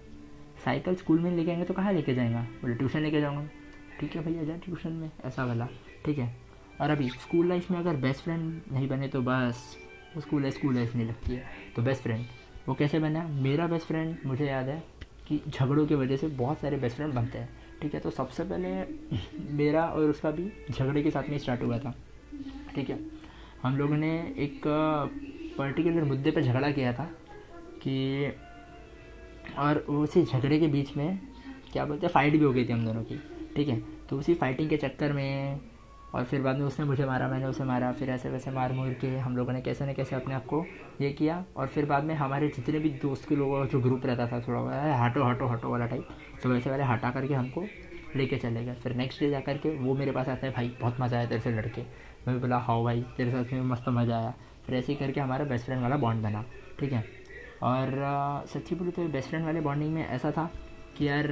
साइकिल 0.64 0.94
स्कूल 0.94 1.20
में 1.20 1.30
लेके 1.30 1.50
आएँगे 1.50 1.64
तो 1.64 1.74
कहाँ 1.74 1.92
लेके 1.92 2.14
जाएगा? 2.14 2.40
बोले, 2.62 2.74
ट्यूशन 2.74 3.00
लेके 3.00 3.20
जाऊँगा। 3.20 3.48
ठीक 4.00 4.16
है 4.16 4.24
भैया, 4.24 4.44
जा 4.44 4.56
ट्यूशन 4.56 4.92
में। 4.92 5.10
ऐसा 5.24 5.44
वाला। 5.44 5.68
ठीक 6.04 6.18
है। 6.18 6.34
और 6.80 6.90
अभी 6.90 7.08
स्कूल 7.08 7.48
लाइफ 7.48 7.70
में 7.70 7.78
अगर 7.78 7.96
बेस्ट 7.96 8.20
फ्रेंड 8.20 8.60
नहीं 8.72 8.88
बने 8.88 9.08
तो 9.08 9.20
बस 9.22 9.76
स्कूल 10.18 10.44
है 10.44 10.50
स्कूल 10.50 10.74
लाइफ 10.74 10.94
नहीं 10.96 11.06
लगती 11.08 11.34
है। 11.34 11.44
तो 11.76 11.82
बेस्ट 11.82 12.02
फ्रेंड 12.02 12.24
वो 12.68 12.74
कैसे 12.74 12.98
बना? 12.98 13.26
मेरा 13.28 13.66
बेस्ट 13.66 13.86
फ्रेंड 13.86 14.16
मुझे 14.26 14.46
याद 14.46 14.68
है 14.68 14.82
कि 15.28 15.40
झगड़ों 15.48 15.86
की 15.86 15.94
वजह 15.94 16.16
से 16.16 16.28
बहुत 16.28 16.58
सारे 16.58 16.76
बेस्ट 16.76 16.96
फ्रेंड 16.96 17.14
बनते 17.14 17.38
हैं। 17.38 17.48
ठीक 17.82 17.94
है 17.94 18.00
तो 18.00 18.10
सबसे 18.10 18.44
पहले 18.44 18.68
मेरा 19.54 19.84
और 19.84 20.10
उसका 20.10 20.30
भी 20.30 20.50
झगड़े 20.70 21.02
के 21.02 21.10
साथ 21.10 21.28
में 21.30 21.38
स्टार्ट 21.38 21.62
हुआ 21.62 21.78
था। 21.78 21.94
ठीक 22.74 22.90
है। 22.90 22.98
हम 23.62 23.76
लोगों 23.76 23.96
ने 23.96 24.12
एक 24.38 24.60
पर्टिकुलर 25.58 26.04
मुद्दे 26.04 26.30
पर 26.30 26.42
झगड़ा 26.42 26.70
किया 26.70 26.92
था 26.92 27.04
कि 27.82 28.32
और 29.58 29.78
उसी 29.90 30.22
झगड़े 30.24 30.58
के 30.60 30.66
बीच 30.68 30.96
में 30.96 31.18
क्या 31.72 31.84
बोलते 31.84 32.06
हैं 32.06 32.12
फाइट 32.12 32.32
भी 32.32 32.44
हो 32.44 32.52
गई 32.52 32.64
थी 32.64 32.72
हम 32.72 32.84
दोनों 32.86 33.02
की, 33.04 33.20
ठीक 33.56 33.68
है? 33.68 33.80
तो 34.08 34.18
उसी 34.18 34.34
फाइटिंग 34.34 34.68
के 34.70 34.76
चक्कर 34.76 35.12
में 35.12 35.60
और 36.14 36.24
फिर 36.24 36.40
बाद 36.42 36.56
में 36.56 36.64
उसने 36.66 36.84
मुझे 36.86 37.04
मारा, 37.06 37.28
मैंने 37.28 37.46
उसे 37.46 37.64
मारा, 37.64 37.90
फिर 37.92 38.10
ऐसे 38.10 38.30
वैसे 38.30 38.50
मार 38.50 38.72
मूर 38.72 38.92
के 39.00 39.08
हम 39.18 39.36
लोगों 39.36 39.52
ने 39.52 39.60
कैसे 39.60 39.86
न 39.86 39.92
कैसे 39.94 40.16
अपने 40.16 40.34
आप 40.34 40.46
को 40.46 40.64
ये 41.00 41.10
किया 41.12 41.44
और 41.56 41.66
फिर 41.66 41.86
बाद 41.86 42.04
में 42.04 42.14
हमारे 42.14 42.48
जितने 42.48 42.78
भी 42.78 42.90
दोस्त 43.02 43.28
के 43.28 43.36
लोगों 43.36 43.60
का 43.60 43.66
जो 43.66 43.80
ग्रुप 43.80 44.06
रहता 44.06 44.26
था, 44.26 44.40
थोड़ा 44.40 44.96
हटो 45.04 45.24
हटो 45.24 45.46
हटो 45.46 45.70
वाला 45.70 45.86
टाइप 45.86 46.08
तो 46.42 46.48
वैसे 46.48 46.70
वाले 46.70 46.82
हटा 46.82 47.10
करके 47.10 47.34
हमको 47.34 47.64
लेके 48.16 48.36
चले 48.36 48.64
गए। 48.64 48.74
फिर 48.74 48.94
नेक्स्ट 48.96 49.20
डे 49.20 49.30
जा 49.30 49.40
करके 49.40 49.76
वो 49.78 49.94
मेरे 49.94 50.12
पास 50.12 50.28
आता 50.28 50.46
है, 50.46 50.52
भाई, 50.52 50.76
बहुत 50.80 50.96
मज़ा 51.00 51.16
आया 51.18 51.26
तेरे 51.26 51.40
से 51.40 51.50
लड़के। 51.50 51.82
मैं 52.26 52.40
बोला 52.40 52.58
हाँ 52.58 52.82
भाई, 52.84 53.04
तेरे 53.16 53.30
साथ 53.32 53.54
मस्त 53.64 53.88
मज़ा 53.88 54.16
आया। 54.16 54.34
फिर 54.70 54.78
ऐसे 54.78 54.92
ही 54.92 54.98
करके 54.98 55.20
हमारा 55.20 55.44
बेस्ट 55.44 55.64
फ्रेंड 55.64 55.82
वाला 55.82 55.96
बॉन्ड 55.96 56.22
बना, 56.22 56.44
ठीक 56.80 56.92
है? 56.92 57.04
और 57.62 58.44
सच्ची 58.48 58.74
बोलो 58.74 58.90
तो 58.90 59.06
बेस्ट 59.08 59.28
फ्रेंड 59.28 59.44
वाले 59.44 59.60
बॉन्डिंग 59.60 59.92
में 59.94 60.06
ऐसा 60.06 60.30
था 60.30 60.44
कि 60.98 61.08
यार 61.08 61.26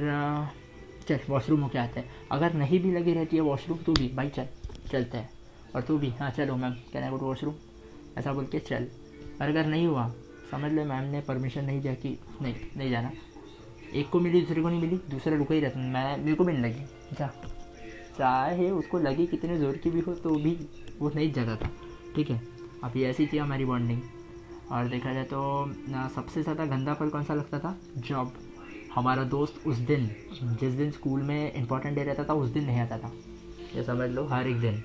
चल 1.07 1.19
वॉशरूम 1.29 1.61
हो 1.61 1.69
के 1.69 1.77
आते 1.79 1.99
हैं। 1.99 2.09
अगर 2.31 2.53
नहीं 2.53 2.79
भी 2.79 2.91
लगी 2.91 3.13
रहती 3.13 3.35
है 3.35 3.41
वॉशरूम 3.41 3.77
तो 3.77 3.93
भी, 3.93 4.07
भाई 4.09 4.29
चल, 4.29 4.47
चलते 4.91 5.17
हैं। 5.17 5.29
और 5.75 5.81
तू 5.81 5.97
भी 5.97 6.09
हाँ 6.19 6.29
चलो 6.31 6.55
ma'am 6.55 6.73
can 6.93 7.03
I 7.03 7.09
go 7.09 7.17
to 7.17 7.25
washroom 7.25 7.55
ऐसा 8.17 8.33
बोल 8.33 8.45
के 8.45 8.59
चल। 8.59 8.87
और 9.41 9.47
अगर 9.47 9.65
नहीं 9.65 9.87
हुआ, 9.87 10.07
समझ 10.51 10.71
लो 10.71 10.85
मैम 10.85 11.09
ने 11.11 11.21
परमिशन 11.21 11.65
नहीं 11.65 11.81
दिया 11.81 11.93
कि 11.93 12.17
नहीं 12.41 12.55
नहीं 12.77 12.89
जाना। 12.91 13.11
एक 13.93 14.09
को 14.09 14.19
मिली, 14.19 14.41
दूसरे 14.41 14.61
को 14.61 14.69
नहीं 14.69 14.81
मिली, 14.81 14.99
दूसरा 15.09 15.35
रुका 15.37 15.53
ही 15.53 15.59
रहता। 15.59 15.79
मैं, 15.79 16.17
मेरे 16.17 16.35
को 16.35 16.43
भी 16.43 16.53
नहीं 16.53 16.63
लगी। 16.63 17.15
जा। 17.15 17.31
चाहे 18.17 18.69
उसको 18.71 18.99
लगी 18.99 19.27
कितने 19.27 19.57
ज़ोर 19.57 19.77
की 19.77 19.89
भी 19.89 19.99
हो 19.99 20.13
तो 20.15 20.35
भी 20.35 20.57
वो 20.99 21.11
नहीं 21.15 21.31
जाता 21.33 21.55
था, 21.55 21.69
ठीक 22.15 22.29
है? 22.29 22.41
ये 22.95 23.09
ऐसी 23.09 23.25
थी 23.27 23.37
हमारी 23.37 23.65
बॉन्डिंग 23.65 24.01
और 24.71 24.87
देखा 24.87 25.13
जाए 25.13 25.23
तो 25.23 25.39
सबसे 26.15 26.41
ज़्यादा 26.43 26.65
गंदा 26.67 26.93
पल 26.93 27.09
कौन 27.09 27.23
सा 27.23 27.33
लगता 27.33 27.59
था? 27.59 27.75
जॉब 27.97 28.33
हमारा 28.95 29.23
दोस्त 29.25 29.67
उस 29.67 29.77
दिन, 29.87 30.09
जिस 30.59 30.73
दिन 30.73 30.91
स्कूल 30.91 31.21
में 31.21 31.53
इंपॉर्टेंट 31.53 31.95
डे 31.95 32.03
रहता 32.03 32.23
था, 32.23 32.33
उस 32.33 32.49
दिन 32.49 32.65
नहीं 32.65 32.79
आता 32.79 32.97
था। 32.97 33.11
ये 33.75 33.83
समझ 33.83 34.09
लो, 34.09 34.25
हर 34.27 34.47
एक 34.47 34.59
दिन। 34.59 34.81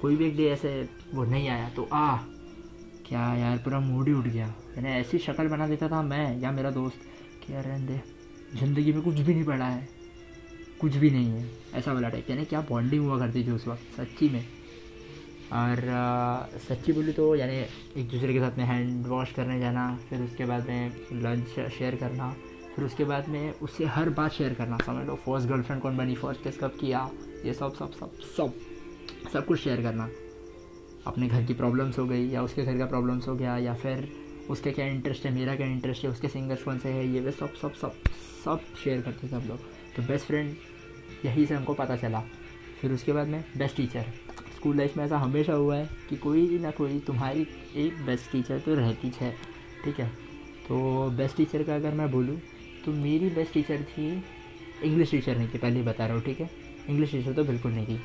कोई 0.00 0.16
भी 0.16 0.26
एक 0.26 0.36
डे 0.36 0.48
ऐसे, 0.50 0.88
वो 1.14 1.24
नहीं 1.24 1.48
आया। 1.48 1.68
तो 1.68 1.82
आ, 1.84 2.16
क्या 3.06 3.20
यार, 3.34 3.56
पूरा 3.58 3.80
मूड 3.80 4.08
ही 4.08 4.12
उठ 4.14 4.26
गया। 4.26 4.46
मैंने 4.46 4.94
ऐसी 4.96 5.18
शक्ल 5.18 5.48
बना 5.48 5.68
देता 5.68 5.88
था 5.88 6.02
मैं 6.02 6.38
या 6.40 6.50
मेरा 6.52 6.70
दोस्त 6.70 7.00
कि 7.42 7.52
यार 7.54 7.64
दे 7.80 8.00
ज़िंदगी 8.54 8.92
में 8.92 9.02
कुछ 9.02 9.14
भी 9.14 9.34
नहीं 9.34 9.44
पड़ा 9.44 9.64
है। 9.64 9.88
कुछ 10.80 10.96
भी 10.96 11.10
नहीं 11.10 11.30
है। 11.30 11.48
ऐसा 11.74 11.92
वाला 11.92 12.08
टाइप 12.08 12.30
यानी 12.30 12.44
क्या 12.44 12.60
बॉन्डिंग 12.68 13.04
हुआ 13.04 13.18
करती 13.18 13.44
थी 13.46 13.50
उस 13.50 13.66
वक्त, 13.68 13.96
सच्ची 13.96 14.28
में। 14.28 14.44
और 15.52 15.80
सच्ची 16.68 16.92
बोली 16.92 17.12
तो 17.12 17.34
यानी 17.36 17.56
एक 18.00 18.08
दूसरे 18.08 18.32
के 18.32 18.40
साथ 18.40 18.58
में 18.58 18.64
हैंड 18.64 19.06
वॉश 19.06 19.32
करने 19.32 19.58
जाना, 19.60 19.98
फिर 20.08 20.22
उसके 20.22 20.44
बाद 20.44 20.68
में 20.68 20.92
लंच 21.12 21.70
शेयर 21.70 21.94
करना, 21.96 22.30
फिर 22.76 22.84
उसके 22.84 23.04
बाद 23.04 23.28
में 23.28 23.52
उससे 23.52 23.84
हर 23.86 24.08
बात 24.10 24.32
शेयर 24.32 24.54
करना, 24.54 24.78
समझ 24.86 25.06
लो 25.06 25.14
फ़र्स्ट 25.14 25.48
गर्लफ्रेंड 25.48 25.82
कौन 25.82 25.96
बनी 25.96 26.14
फ़र्स्ट 26.14 26.42
किस 26.42 26.58
कब 26.58 26.76
किया, 26.80 27.08
ये 27.44 27.54
सब 27.54 27.74
सब 27.74 27.92
सब 27.92 28.18
सब 28.36 28.54
सब 29.32 29.46
कुछ 29.46 29.60
शेयर 29.60 29.82
करना। 29.82 30.08
अपने 31.06 31.28
घर 31.28 31.44
की 31.44 31.54
प्रॉब्लम्स 31.54 31.98
हो 31.98 32.06
गई, 32.06 32.28
या 32.28 32.42
उसके 32.42 32.64
घर 32.64 32.78
का 32.78 32.86
प्रॉब्लम्स 32.86 33.28
हो 33.28 33.34
गया, 33.34 33.56
या 33.58 33.74
फिर 33.74 34.08
उसके 34.50 34.70
क्या 34.72 34.86
इंटरेस्ट 34.86 35.26
है, 35.26 35.34
मेरा 35.34 35.56
क्या 35.56 35.66
इंटरेस्ट 35.66 36.04
है, 36.04 36.10
उसके 36.10 36.28
सिंगर्स 36.28 36.62
कौन 36.62 36.78
से 36.78 36.88
है, 36.88 37.06
ये 37.08 37.20
वे 37.20 37.32
सब 37.32 37.54
सब 37.54 37.74
सब 37.74 37.94
सब 38.44 38.60
शेयर 38.84 39.00
करते 39.02 39.28
सब 39.28 39.48
लोग। 39.48 39.58
तो 39.96 40.02
बेस्ट 40.02 40.26
फ्रेंड 40.26 40.54
यही 41.24 41.46
से 41.46 41.54
हमको 41.54 41.74
पता 41.74 41.96
चला। 41.96 42.22
फिर 42.80 42.92
उसके 42.92 43.12
बाद 43.12 43.28
में 43.28 43.44
बेस्ट 43.56 43.76
टीचर 43.76 44.04
स्कूल 44.58 44.76
लाइफ 44.76 44.96
में 44.96 45.04
ऐसा 45.04 45.18
हमेशा 45.18 45.52
हुआ 45.54 45.76
है 45.76 45.88
कि 46.08 46.16
कोई 46.16 46.58
ना 46.58 46.70
कोई 46.70 46.98
तुम्हारी 47.06 47.46
एक 47.76 48.04
बेस्ट 48.06 48.30
टीचर 48.32 48.58
तो 48.60 48.74
रहती 48.74 49.12
है, 49.20 49.30
ठीक 49.84 49.98
है? 50.00 50.08
तो 50.68 51.10
बेस्ट 51.16 51.36
टीचर 51.36 51.62
का 51.62 51.74
अगर 51.74 51.94
मैं 51.94 52.10
बोलूँ 52.12 52.36
तो 52.84 52.92
मेरी 52.94 53.28
बेस्ट 53.30 53.52
टीचर 53.54 53.82
थी 53.90 54.06
इंग्लिश 54.84 55.10
टीचर 55.10 55.36
नहीं 55.36 55.48
थी 55.48 55.58
पहले 55.58 55.82
बता 55.82 56.06
रहा 56.06 56.16
हूँ, 56.16 56.24
ठीक 56.24 56.40
है? 56.40 56.50
इंग्लिश 56.88 57.12
टीचर 57.12 57.32
तो 57.32 57.44
बिल्कुल 57.44 57.72
नहीं 57.72 57.86
थी। 57.86 57.96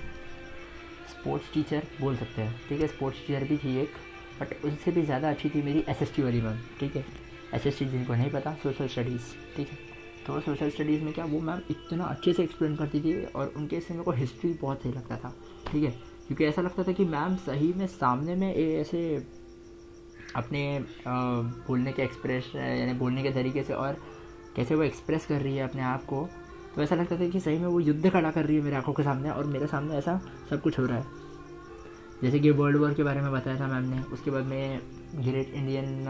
स्पोर्ट्स 1.09 1.53
टीचर 1.53 1.83
बोल 1.99 2.15
सकते 2.17 2.41
हैं, 2.41 2.55
ठीक 2.69 2.81
है? 2.81 2.87
स्पोर्ट्स 2.87 3.25
टीचर 3.27 3.43
भी 3.43 3.57
थी 3.57 3.77
एक 3.81 3.93
बट 4.41 4.65
उनसे 4.65 4.91
भी 4.91 5.01
ज़्यादा 5.01 5.29
अच्छी 5.29 5.49
थी 5.49 5.61
मेरी 5.61 5.83
एसएसटी 5.89 6.21
वाली 6.23 6.41
मैम 6.41 6.59
ठीक 6.79 6.95
है? 6.95 7.05
एस 7.53 7.67
एस 7.67 7.79
जिनको 7.81 8.13
नहीं 8.13 8.29
पता 8.31 8.53
सोशल 8.63 8.87
स्टडीज़ 8.87 9.33
ठीक 9.55 9.67
है? 9.67 9.77
तो 10.27 10.39
सोशल 10.41 10.69
स्टडीज़ 10.69 11.01
में 11.03 11.13
क्या, 11.13 11.25
वो 11.25 11.39
मैम 11.41 11.61
इतना 11.71 12.03
अच्छे 12.05 12.33
से 12.33 12.43
एक्सप्लेन 12.43 12.75
करती 12.75 13.01
थी 13.01 13.13
और 13.25 13.53
उनके 13.57 13.79
से 13.79 13.93
मेरे 13.93 14.03
को 14.03 14.11
हिस्ट्री 14.11 14.53
बहुत 14.61 14.83
सही 14.83 14.91
लगता 14.91 15.17
था, 15.17 15.33
ठीक 15.71 15.83
है? 15.83 16.12
क्योंकि 16.27 16.45
ऐसा 16.45 16.61
लगता 16.61 16.83
था 16.83 16.91
कि 16.91 17.05
मैम 17.05 17.35
सही 17.35 17.73
में 17.73 17.85
सामने 17.87 18.35
में 18.35 18.53
ऐसे 18.55 19.01
अपने 20.35 20.61
बोलने 21.07 21.91
के 21.91 22.01
एक्सप्रेस 22.01 22.51
यानी 22.55 22.93
बोलने 22.93 23.23
के 23.23 23.31
तरीके 23.31 23.63
से 23.63 23.73
और 23.73 23.97
कैसे 24.55 24.75
वो 24.75 24.83
एक्सप्रेस 24.83 25.25
कर 25.25 25.41
रही 25.41 25.55
है 25.57 25.63
अपने 25.63 25.81
आप 25.81 26.05
को 26.05 26.27
तो 26.75 26.81
ऐसा 26.81 26.95
लगता 26.95 27.17
था 27.19 27.27
कि 27.29 27.39
सही 27.39 27.57
में 27.59 27.67
वो 27.67 27.79
युद्ध 27.79 28.09
खड़ा 28.09 28.31
कर 28.31 28.45
रही 28.45 28.55
है 28.55 28.61
मेरे 28.61 28.75
आँखों 28.75 28.93
के 28.93 29.03
सामने 29.03 29.29
और 29.29 29.45
मेरे 29.45 29.67
सामने 29.67 29.95
ऐसा 29.95 30.19
सब 30.49 30.61
कुछ 30.61 30.79
हो 30.79 30.85
रहा 30.85 30.97
है। 30.97 31.05
जैसे 32.21 32.39
कि 32.39 32.51
वर्ल्ड 32.51 32.77
वॉर 32.77 32.93
के 32.93 33.03
बारे 33.03 33.21
में 33.21 33.31
बताया 33.31 33.59
था 33.59 33.67
मैम 33.67 33.89
ने, 33.89 34.01
उसके 34.03 34.31
बाद 34.31 34.43
में 34.43 34.79
ग्रेट 35.15 35.53
इंडियन 35.53 36.05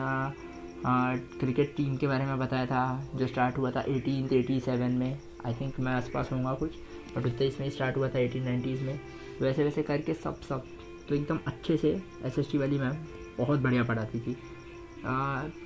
क्रिकेट 1.39 1.73
टीम 1.77 1.95
के 1.97 2.07
बारे 2.07 2.25
में 2.25 2.39
बताया 2.39 2.65
था, 2.65 3.07
जो 3.15 3.27
स्टार्ट 3.27 3.57
हुआ 3.57 3.71
था 3.71 3.83
एटीन 3.87 4.29
एटी 4.33 4.59
सेवन 4.59 4.91
में। 4.91 5.19
आई 5.45 5.53
थिंक 5.53 5.79
मैं 5.79 5.93
आसपास 5.93 6.29
होऊँगा 6.31 6.53
कुछ 6.53 6.71
बट 7.15 7.25
उतना 7.25 7.45
इसमें 7.45 7.69
स्टार्ट 7.69 7.97
हुआ 7.97 8.09
था 8.09 8.19
एटीन 8.19 8.43
नाइन्टीज़ 8.43 8.83
में। 8.83 8.99
वैसे 9.41 9.63
वैसे 9.63 9.83
करके 9.83 10.13
सब 10.13 10.41
सब। 10.41 10.65
तो 11.09 11.15
एकदम 11.15 11.39
अच्छे 11.47 11.77
से 11.77 11.89
एस 12.25 12.39
एस 12.39 12.55
वाली 12.55 12.77
मैम 12.79 12.97
बहुत 13.37 13.59
बढ़िया 13.59 13.83
पढ़ाती 13.83 14.19
थी। 14.19 14.35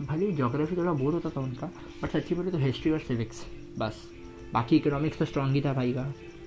भले 0.01 0.31
जोग्राफी 0.33 0.75
थोड़ा 0.77 0.93
बोर 0.93 1.13
होता 1.13 1.29
था 1.29 1.41
उनका 1.41 1.67
बट 2.03 2.09
सच्ची 2.11 2.35
बोले 2.35 2.51
तो 2.51 2.57
हिस्ट्री 2.57 2.91
और 2.91 2.99
सिविक्स 2.99 3.45
बस। 3.79 4.01
बाकी 4.53 4.75
इकोनॉमिक्स 4.75 5.19
तो 5.19 5.25
स्ट्रॉन्ग 5.25 5.53
ही 5.53 5.61
था 5.61 5.73
भाई 5.73 5.93
का, 5.93 6.05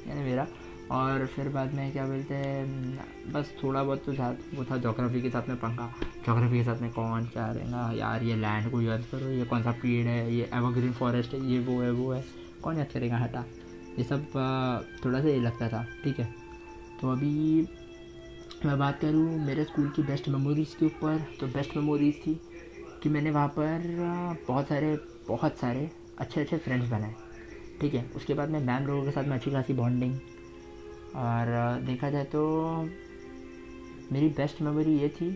यानी 0.09 0.23
मेरा। 0.23 0.47
और 0.91 1.25
फिर 1.27 1.49
बाद 1.49 1.75
में 1.75 1.91
क्या 1.93 2.07
बोलते 2.07 2.35
हैं 2.35 3.33
बस 3.33 3.53
थोड़ा 3.63 3.83
बहुत 3.83 4.05
तो 4.05 4.13
साथ, 4.13 4.35
वो 4.55 4.65
था 4.65 4.77
जोग्राफी 4.79 5.21
के 5.23 5.31
साथ 5.31 5.49
में 5.49 5.57
पंखा। 5.59 5.87
जोग्राफी 6.27 6.57
के 6.57 6.65
साथ 6.65 6.81
में 6.83 6.91
कौन 6.93 7.27
क्या 7.27 7.47
रहेगा 7.49 7.91
यार 7.97 8.23
ये 8.23 8.37
लैंड 8.37 8.71
को 8.71 8.81
याद 8.81 9.05
करो, 9.13 9.29
ये 9.29 9.45
कौन 9.45 9.63
सा 9.63 9.73
पेड़ 9.73 10.07
है, 10.07 10.35
ये 10.35 10.51
एवरग्रीन 10.55 10.93
फॉरेस्ट 10.93 11.35
है, 11.35 11.45
ये 11.47 11.59
वो 11.61 11.81
है 11.81 11.91
वो 11.93 12.11
है। 12.13 12.25
कौन 12.63 12.79
याद 12.79 12.89
करेगा 12.93 13.19
हटा। 13.19 13.45
ये 13.99 14.05
सब 14.05 14.27
थोड़ा 15.05 15.21
सा 15.21 15.29
ये 15.29 15.41
लगता 15.41 15.69
था, 15.69 15.87
ठीक 16.05 16.21
है। 16.21 16.35
तो 17.01 17.11
अभी 17.11 17.69
मैं 18.65 18.79
बात 18.79 18.99
करूँ 19.01 19.39
मेरे 19.45 19.65
स्कूल 19.65 19.89
की 19.97 20.03
बेस्ट 20.03 20.29
मेमोरीज़ 20.29 20.77
के 20.79 20.87
ऊपर 20.87 21.25
तो 21.41 21.47
बेस्ट 21.49 21.77
मेमोरीज़ 21.77 22.17
थी 22.17 22.35
कि 23.03 23.09
मैंने 23.09 23.31
वहाँ 23.31 23.49
पर 23.49 23.87
बहुत 24.49 24.69
सारे 24.69 24.95
बहुत 25.29 25.57
सारे 25.59 25.91
अच्छे 26.19 26.41
अच्छे 26.41 26.57
फ्रेंड्स 26.59 26.89
बनाए। 26.89 27.15
ठीक 27.81 27.95
है, 27.95 28.05
उसके 28.17 28.35
बाद 28.35 28.51
मैं 28.51 28.61
मैम 28.61 28.87
लोगों 28.87 29.05
के 29.05 29.11
साथ 29.11 29.25
में 29.25 29.37
अच्छी 29.37 29.51
खासी 29.51 29.75
बॉन्डिंग 29.75 30.15
और 31.17 31.81
देखा 31.87 32.11
जाए 32.11 32.25
तो 32.25 32.43
मेरी 34.13 34.29
बेस्ट 34.37 34.63
मेमोरी 34.63 34.99
ये 34.99 35.09
थी 35.11 35.31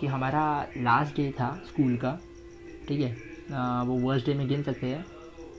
कि 0.00 0.06
हमारा 0.06 0.44
लास्ट 0.76 1.16
डे 1.16 1.30
था 1.40 1.54
स्कूल 1.68 1.96
का। 1.96 2.18
ठीक 2.88 3.00
है 3.00 3.16
वो 3.86 3.98
वर्स्ट 4.00 4.26
डे 4.26 4.34
में 4.34 4.46
गिन 4.48 4.62
सकते 4.62 4.86
हैं। 4.86 5.04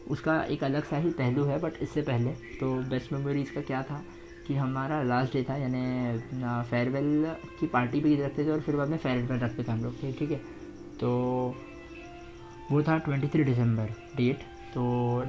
उसका 0.10 0.42
एक 0.44 0.64
अलग 0.64 0.84
सा 0.86 0.98
ही 0.98 1.10
पहलू 1.12 1.44
है 1.46 1.60
बट 1.60 1.82
इससे 1.82 2.02
पहले 2.04 2.32
तो 2.60 2.76
बेस्ट 2.90 3.14
मेमोरीज़ 3.14 3.54
का 3.54 3.62
क्या 3.62 3.84
था? 3.84 4.04
कि 4.50 4.56
हमारा 4.56 5.02
लास्ट 5.04 5.34
डे 5.34 5.44
था, 5.50 5.56
यानी 5.58 6.20
फेयरवेल 6.70 7.26
की 7.60 7.68
पार्टी 7.68 8.00
भी 8.02 8.16
रखते 8.22 8.46
थे 8.46 8.50
और 8.52 8.60
फिर 8.60 8.76
बाद 8.76 8.88
में 8.90 8.98
फेयरवेल 8.98 9.40
रखते 9.40 9.64
थे 9.64 9.72
हम 9.72 9.84
लोग 9.84 10.00
ठीक 10.02 10.32
है? 10.32 10.38
तो 11.00 11.10
वो 12.72 12.82
था 12.84 12.98
ट्वेंटी 12.98 13.28
थ्री 13.28 13.44
दिसंबर 13.44 13.94
डेट 14.18 14.40
तो 14.74 14.82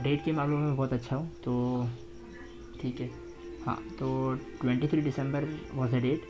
डेट 0.02 0.24
के 0.24 0.32
मामले 0.32 0.56
में 0.56 0.76
बहुत 0.76 0.92
अच्छा 0.92 1.16
हूँ 1.16 1.30
तो 1.44 1.54
ठीक 2.80 3.00
है। 3.00 3.10
हाँ 3.66 3.76
तो 3.98 4.34
twenty 4.60 4.88
three 4.88 5.02
December 5.02 5.44
was 5.74 5.94
a 5.94 5.98
date 5.98 6.22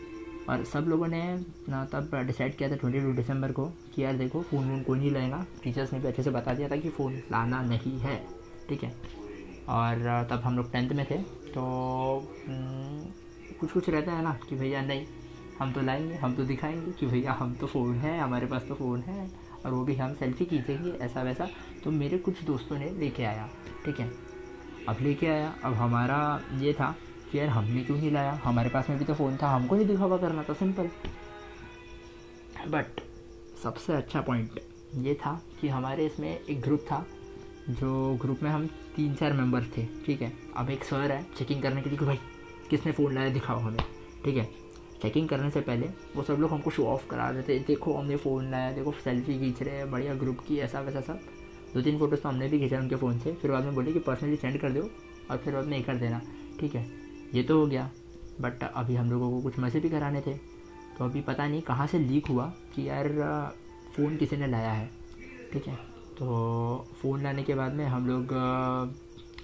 और 0.49 0.65
सब 0.65 0.87
लोगों 0.89 1.07
ने, 1.07 1.23
ना, 1.69 1.85
तब 1.85 2.11
डिसाइड 2.27 2.57
किया 2.57 2.71
था 2.71 2.77
ट्वेंटी 2.77 3.01
टू 3.01 3.13
दिसंबर 3.13 3.53
को 3.53 3.67
कि 3.95 4.03
यार 4.05 4.17
देखो 4.17 4.43
फ़ोन 4.43 4.71
वोन 4.71 4.83
कोई 4.83 4.99
नहीं 4.99 5.11
लेगा 5.11 5.45
टीचर्स 5.65 5.93
ने 5.93 5.99
भी 5.99 6.09
अच्छे 6.09 6.23
से 6.23 6.31
बता 6.31 6.55
दिया 6.55 6.69
था 6.69 6.77
कि 6.77 6.89
फ़ोन 6.91 7.15
लाना 7.33 7.63
नहीं 7.63 7.99
है, 8.01 8.17
ठीक 8.69 8.85
है? 8.85 8.95
और, 9.69 10.27
तब 10.31 10.41
हम 10.45 10.57
लोग 10.57 10.73
टेंथ 10.73 10.91
में 10.91 11.07
थे 11.11 11.19
तो 11.54 11.62
हम्म, 12.49 13.04
कुछ 13.61 13.73
कुछ 13.73 13.88
रहता 13.88 14.12
है 14.12 14.23
ना 14.23 14.33
कि 14.49 14.57
भैया 14.57 14.83
नहीं 14.83 15.07
हम 15.59 15.73
तो 15.73 15.80
लाएँगे 15.80 16.14
हम 16.14 16.35
तो 16.35 16.45
दिखाएँगे 16.45 16.92
कि 16.92 17.07
भैया 17.07 17.33
हम 17.33 17.54
तो 17.54 17.66
फ़ोन 17.66 17.95
है 17.95 18.19
हमारे 18.21 18.47
पास 18.47 18.64
तो 18.69 18.75
फ़ोन 18.75 19.00
है 19.00 19.28
और 19.66 19.73
वो 19.73 19.85
भी 19.85 19.95
हम 19.95 20.14
सेल्फी 20.14 20.45
खींचेंगे 20.45 20.90
ऐसा 21.04 21.23
वैसा। 21.23 21.49
तो 21.85 21.90
मेरे 21.90 22.19
कुछ 22.19 22.42
दोस्तों 22.45 22.78
ने 22.78 22.90
लेके 22.90 23.25
आया 23.25 23.49
ठीक 23.85 24.00
है? 24.00 24.11
अब 24.88 24.97
लेके 25.00 25.26
आया 25.26 25.54
अब 25.64 25.75
हमारा 25.75 26.19
ये 26.59 26.73
था 26.73 26.95
कि 27.33 27.38
यार 27.38 27.49
हमने 27.49 27.83
क्यों 27.85 27.97
नहीं 27.97 28.11
लाया? 28.12 28.40
हमारे 28.45 28.71
पास 28.71 28.88
में 28.90 28.99
भी 28.99 29.04
तो 29.04 29.14
फ़ोन 29.14 29.37
था 29.42 29.49
हमको 29.49 29.76
नहीं 29.76 29.87
दिखावा 29.87 30.16
करना 30.16 30.42
था 30.42 30.52
सिंपल 30.52 30.88
बट 32.69 33.00
सबसे 33.62 33.92
अच्छा 33.92 34.21
पॉइंट 34.21 34.61
ये 34.95 35.14
था 35.14 35.40
कि 35.61 35.69
हमारे 35.69 36.07
इसमें 36.07 36.38
एक 36.40 36.61
ग्रुप 36.61 36.80
था 36.80 37.07
जो 37.71 38.19
ग्रुप 38.21 38.42
में 38.42 38.50
हम 38.50 38.69
तीन 38.97 39.15
चार 39.15 39.33
मेंबर्स 39.33 39.67
थे, 39.77 39.87
ठीक 40.07 40.23
है? 40.23 40.33
अब 40.57 40.71
एक 40.71 40.85
सर 40.85 41.13
है 41.13 41.23
चेकिंग 41.39 41.63
करने 41.63 41.83
के 41.83 41.91
लिए 41.91 41.99
कि 41.99 42.05
भाई, 42.05 42.19
किसने 42.71 42.93
फ़ोन 42.93 43.15
लाया, 43.15 43.29
दिखाओ 43.29 43.59
हमें, 43.59 43.83
ठीक 44.25 44.37
है? 44.37 44.49
चेकिंग 45.03 45.29
करने 45.29 45.51
से 45.51 45.61
पहले, 45.61 45.89
वो 46.17 46.23
सब 46.23 46.35
लोग 46.35 46.51
हमको 46.51 46.71
शो 46.71 46.87
ऑफ़ 46.87 47.07
करा 47.09 47.29
रहे 47.31 47.43
थे 47.43 47.59
देखो 47.59 47.95
हमने 47.95 48.17
फ़ोन 48.17 48.51
लाया, 48.51 48.73
देखो 48.73 48.93
सेल्फी 49.05 49.39
खींच 49.39 49.63
रहे 49.63 49.77
हैं, 49.77 49.91
बढ़िया 49.91 50.15
ग्रुप 50.15 50.41
की, 50.49 50.59
ऐसा 50.59 50.81
वैसा 50.81 51.01
सब। 51.01 51.21
दो 51.75 51.83
तीन 51.83 51.99
फ़ोटोज़ 51.99 52.21
तो 52.21 52.29
हमने 52.29 52.49
भी 52.49 52.59
खींचा 52.59 52.79
उनके 52.79 52.97
फ़ोन 52.97 53.19
से, 53.19 53.33
फिर 53.33 53.51
बाद 53.51 53.65
में 53.65 53.75
बोले 53.75 53.93
कि 53.93 53.99
पर्सनली 53.99 54.37
सेंड 54.37 54.61
कर 54.61 54.73
दो, 54.73 54.89
और 55.31 55.37
फिर 55.37 55.55
बाद 55.55 55.65
में 55.65 55.77
ये 55.77 55.83
कर 55.83 55.97
देना, 55.97 56.21
ठीक 56.61 56.75
है? 56.75 56.87
ये 57.35 57.43
तो 57.43 57.59
हो 57.61 57.67
गया 57.67 57.91
बट 58.41 58.63
अभी 58.65 58.95
हम 58.95 59.11
लोगों 59.11 59.31
को 59.31 59.41
कुछ 59.43 59.59
मज़े 59.59 59.81
भी 59.81 59.89
कराने 59.91 60.21
थे 60.21 60.35
तो 60.99 61.05
अभी 61.05 61.21
पता 61.21 61.47
नहीं 61.47 61.61
कहाँ 61.63 61.87
से 61.87 61.99
लीक 61.99 62.27
हुआ 62.27 62.47
कि 62.75 62.89
यार 62.89 63.09
फ़ोन 63.97 64.17
किसी 64.17 64.37
ने 64.37 64.47
लाया 64.47 64.73
है, 64.73 64.91
ठीक 65.53 65.67
है? 65.69 65.90
तो 66.21 66.27
फ़ोन 67.03 67.23
लाने 67.23 67.43
के 67.43 67.55
बाद 67.55 67.73
में 67.75 67.85
हम 67.87 68.07
लोग 68.07 68.33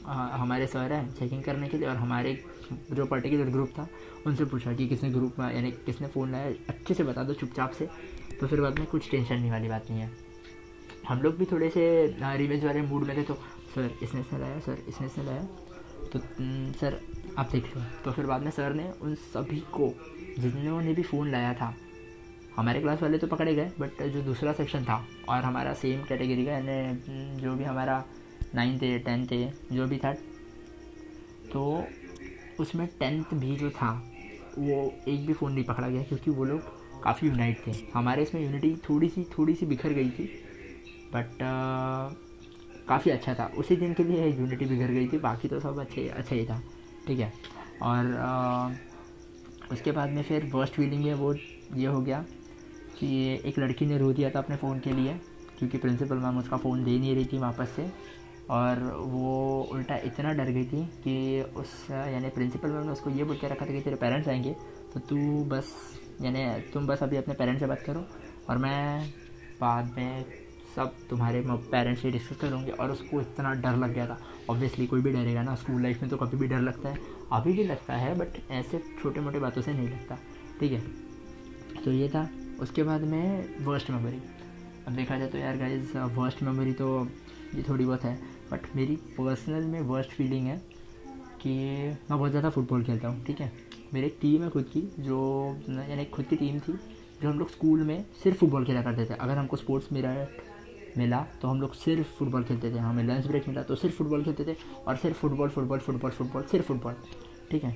हमारे 0.07 0.67
सर 0.67 0.93
हैं 0.93 1.15
चेकिंग 1.15 1.43
करने 1.43 1.69
के 1.69 1.79
लिए 1.79 1.89
और 1.89 1.97
हमारे 1.97 2.33
जो 2.93 3.05
पर्टिकुलर 3.07 3.51
ग्रुप 3.51 3.69
था, 3.79 3.87
उनसे 4.27 4.45
पूछा 4.45 4.73
कि 4.73 4.87
किसने 4.89 5.11
ग्रुप 5.11 5.39
में, 5.39 5.55
यानी 5.55 5.71
किसने 5.87 6.09
फ़ोन 6.09 6.33
लाया, 6.33 6.53
अच्छे 6.69 6.95
से 6.95 7.05
बता 7.05 7.23
दो 7.23 7.35
चुपचाप 7.35 7.71
से। 7.71 7.89
तो 8.41 8.47
फिर 8.47 8.61
बाद 8.61 8.79
में 8.79 8.87
कुछ 8.89 9.11
टेंशन 9.11 9.35
नहीं 9.35 9.51
वाली 9.51 9.69
बात 9.69 9.91
नहीं 9.91 10.01
है। 10.01 10.11
हम 11.09 11.23
लोग 11.23 11.37
भी 11.37 11.45
थोड़े 11.45 11.71
से 11.71 11.87
रिवेंज 12.37 12.65
वाले 12.65 12.83
मूड 12.83 13.07
में 13.07 13.17
थे 13.17 13.23
तो 13.23 13.35
सर, 13.75 13.91
इसने 14.03 14.23
से 14.23 14.39
लाया, 14.39 14.59
सर, 14.61 14.85
इसने 14.89 15.09
से 15.09 15.23
लाया। 15.23 15.43
तो 16.13 16.19
सर, 16.81 17.01
आप 17.39 17.49
देख 17.53 17.77
लो। 17.77 17.83
तो 18.05 18.13
फिर 18.13 18.27
बाद 18.27 18.43
में 18.43 18.51
सर 18.51 18.75
ने 18.75 18.91
उन 19.03 19.15
सभी 19.15 19.61
को, 19.73 19.93
जिन्होंने 20.39 20.95
भी 20.95 21.03
फ़ोन 21.03 21.31
लाया 21.31 21.55
था 21.55 21.75
हमारे 22.57 22.81
क्लास 22.81 23.03
वाले 23.03 23.19
तो 23.19 23.27
पकड़े 23.27 23.55
गए 23.55 23.71
बट 23.81 24.03
जो 24.03 24.23
दूसरा 24.23 24.53
सेक्शन 24.53 24.85
था 24.85 25.05
और 25.29 25.43
हमारा 25.43 25.73
सेम 25.75 26.03
कैटेगरी 26.03 26.45
का 26.47 26.53
यानी 26.53 27.41
जो 27.41 27.55
भी 27.55 27.65
हमारा 27.65 28.05
नाइन्थ 28.55 28.83
है 28.83 28.99
टेंथ 28.99 29.33
है 29.33 29.53
जो 29.73 29.87
भी 29.87 29.99
था 29.99 30.13
तो 31.53 31.63
उसमें 32.61 32.87
टेंथ 33.01 33.35
भी 33.35 33.57
जो 33.57 33.71
था 33.71 33.91
वो 34.59 34.95
एक 35.09 35.27
भी 35.27 35.33
फ़ोन 35.33 35.53
नहीं 35.53 35.65
पकड़ा 35.65 35.89
गया 35.89 36.03
क्योंकि 36.03 36.31
वो 36.31 36.45
लोग 36.45 37.03
काफ़ी 37.03 37.29
यूनाइट 37.29 37.67
थे। 37.67 37.73
हमारे 37.95 38.23
इसमें 38.23 38.43
यूनिटी 38.43 38.75
थोड़ी 38.89 39.09
सी 39.09 39.25
थोड़ी 39.39 39.55
सी 39.55 39.67
बिखर 39.67 39.93
गई 39.93 40.11
थी 40.11 40.25
बट 41.15 41.39
काफ़ी 42.89 43.11
अच्छा 43.11 43.35
था। 43.35 43.47
उसी 43.57 43.77
दिन 43.77 43.93
के 43.95 44.05
लिए 44.05 44.27
यूनिटी 44.29 44.65
बिखर 44.65 44.93
गई 44.93 45.09
थी 45.09 45.19
बाकी 45.19 45.49
तो 45.49 45.61
सब 45.61 45.79
अच्छे 45.81 46.09
अच्छा 46.09 46.35
ही 46.35 46.45
था 46.47 46.61
ठीक 47.07 47.19
है। 47.19 47.33
और 47.83 48.15
आ, 48.15 48.71
उसके 49.73 49.93
बाद 49.93 50.11
में 50.11 50.23
फिर 50.23 50.45
वर्स्ट 50.55 50.75
फीलिंग 50.75 51.05
में 51.05 51.15
वो 51.15 51.35
ये 51.35 51.87
हो 51.87 52.01
गया 52.01 52.25
कि 52.99 53.41
एक 53.45 53.59
लड़की 53.59 53.87
ने 53.87 53.99
रो 53.99 54.13
दिया 54.13 54.31
था 54.31 54.39
अपने 54.39 54.57
फ़ोन 54.57 54.79
के 54.81 54.93
लिए, 54.93 55.15
क्योंकि 55.59 55.79
प्रिंसिपल 55.79 56.17
मैम 56.17 56.39
उसका 56.39 56.57
फ़ोन 56.57 56.85
दे 56.85 56.99
नहीं 56.99 57.15
रही 57.15 57.25
थी 57.25 57.39
वापस 57.39 57.69
से। 57.69 57.91
और 58.51 58.79
वो 59.07 59.63
उल्टा 59.73 59.97
इतना 59.97 60.33
डर 60.33 60.51
गई 60.51 60.65
थी 60.65 60.85
कि 61.05 61.43
उस, 61.57 61.87
यानी 61.91 62.29
प्रिंसिपल 62.29 62.69
मैम 62.69 62.85
ने 62.87 62.93
उसको 62.93 63.11
ये 63.11 63.25
बोल 63.25 63.37
के 63.37 63.49
रखा 63.49 63.67
था 63.67 63.73
कि 63.73 63.81
तेरे 63.81 63.97
पेरेंट्स 63.97 64.29
आएँगे 64.29 64.55
तो 64.95 65.01
तू 65.01 65.17
बस, 65.45 65.73
यानी 66.23 66.45
तुम 66.73 66.87
बस 66.87 67.03
अभी 67.03 67.17
अपने 67.17 67.35
पेरेंट्स 67.35 67.61
से 67.61 67.67
बात 67.67 67.83
करो 67.83 68.05
और 68.51 68.59
मैं 68.59 69.11
बाद 69.61 69.93
में 69.97 70.25
सब 70.77 70.95
तुम्हारे 71.11 71.43
पेरेंट्स 71.47 72.03
से 72.03 72.11
डिस्कस 72.11 72.37
करूँगी। 72.37 72.71
और 72.71 72.91
उसको 72.91 73.21
इतना 73.21 73.53
डर 73.55 73.77
लग 73.77 73.95
गया 73.95 74.07
था। 74.07 74.19
ऑब्वियसली 74.51 74.87
कोई 74.87 75.03
भी 75.03 75.13
डरेगा 75.13 75.43
ना, 75.43 75.55
स्कूल 75.55 75.83
लाइफ 75.83 76.03
में 76.03 76.11
तो 76.11 76.17
कभी 76.17 76.37
भी 76.37 76.47
डर 76.47 76.61
लगता 76.61 76.89
है। 76.89 76.99
अभी 77.33 77.53
भी 77.53 77.65
लगता 77.65 77.95
है 77.95 78.15
बट 78.19 78.51
ऐसे 78.51 78.83
छोटे 79.03 79.21
मोटे 79.21 79.39
बातों 79.39 79.63
से 79.63 79.73
नहीं 79.73 79.89
लगता। 79.89 80.19
ठीक 80.61 80.73
है? 80.73 80.81
तो 81.85 81.93
ये 81.93 82.09
था। 82.09 82.29
उसके 82.61 82.83
बाद 82.83 83.01
में 83.03 83.65
वर्स्ट 83.65 83.91
मेमोरी 83.91 84.21
अब 84.87 84.93
देखा 84.93 85.19
जाए 85.19 85.29
तो 85.29 85.39
यार 85.39 85.57
गाइज़ 85.57 85.97
वर्स्ट 85.99 86.43
मेमोरी 86.43 86.73
तो 86.73 86.89
ये 87.55 87.63
थोड़ी 87.69 87.85
बहुत 87.85 88.05
है 88.05 88.15
बट 88.53 88.75
मेरी 88.77 88.97
पर्सनल 89.19 89.65
में 89.65 89.81
वर्स्ट 89.83 90.11
फीलिंग 90.11 90.47
है 90.47 90.57
कि 91.41 91.55
मैं 92.11 92.19
बहुत 92.19 92.31
ज़्यादा 92.31 92.51
फुटबॉल 92.51 92.83
खेलता 92.85 93.09
हूँ, 93.09 93.25
ठीक 93.25 93.41
है? 93.41 93.53
मेरी 93.95 94.07
एक 94.07 94.19
टीम 94.21 94.43
है 94.43 94.49
खुद 94.51 94.65
की, 94.65 94.81
जो, 94.99 95.57
यानी 95.69 96.05
खुद 96.05 96.25
की 96.25 96.37
टीम 96.37 96.59
थी, 96.59 96.73
जो 97.23 97.29
हम 97.29 97.39
लोग 97.39 97.51
स्कूल 97.51 97.83
में 97.83 98.05
सिर्फ़ 98.23 98.39
फुटबॉल 98.39 98.65
खेला 98.65 98.83
करते 98.83 99.05
थे। 99.05 99.15
अगर 99.15 99.39
हमको 99.39 99.57
स्पोर्ट्स 99.57 99.93
मेरा 99.93 100.15
मिला 100.99 101.21
तो 101.43 101.49
हम 101.49 101.61
लोग 101.61 101.75
सिर्फ़ 101.75 102.09
फुटबॉल 102.19 102.45
खेलते 102.45 102.71
थे। 102.73 102.79
हमें 102.79 103.03
लंच 103.05 103.27
ब्रेक 103.27 103.49
मिला 103.49 103.63
तो 103.63 103.75
सिर्फ़ 103.75 103.97
फुटबॉल 103.97 104.25
खेलते 104.25 104.45
थे 104.45 104.57
और 104.87 104.97
सिर्फ़ 104.97 105.17
फुटबॉल 105.17 105.49
फुटबॉल 105.49 105.79
फुटबॉल 105.79 106.11
फुटबॉल 106.11 106.43
सिर्फ़ 106.43 106.67
फुटबॉल 106.67 106.95
ठीक 107.51 107.65
है? 107.65 107.71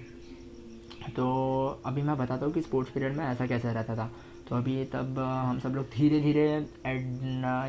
तो 1.16 1.82
अभी 1.87 2.02
मैं 2.02 2.16
बताता 2.18 2.46
हूँ 2.46 2.54
कि 2.54 2.62
स्पोर्ट्स 2.62 2.90
पीरियड 2.92 3.16
में 3.16 3.25
ऐसा 3.25 3.46
कैसा 3.46 3.72
रहता 3.72 3.96
था। 3.96 4.10
तो 4.50 4.57
अभी 4.57 4.85
तब 4.85 5.19
हम 5.19 5.59
सब 5.59 5.75
लोग 5.75 5.85
धीरे 5.88 6.21
धीरे 6.21 6.45
एड 6.87 7.04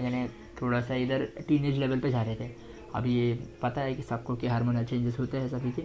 यानी 0.03 0.27
थोड़ा 0.61 0.79
सा 0.81 0.95
इधर 0.95 1.25
टीनेज 1.47 1.77
लेवल 1.77 1.99
पे 1.99 2.09
जा 2.11 2.21
रहे 2.21 2.35
थे। 2.35 2.49
अभी 2.95 3.13
ये 3.15 3.33
पता 3.61 3.81
है 3.81 3.93
कि 3.95 4.03
सबको 4.03 4.35
कि 4.35 4.47
हार्मोनल 4.47 4.85
चेंजेस 4.85 5.19
होते 5.19 5.37
हैं 5.37 5.49
सभी 5.49 5.71
के। 5.71 5.81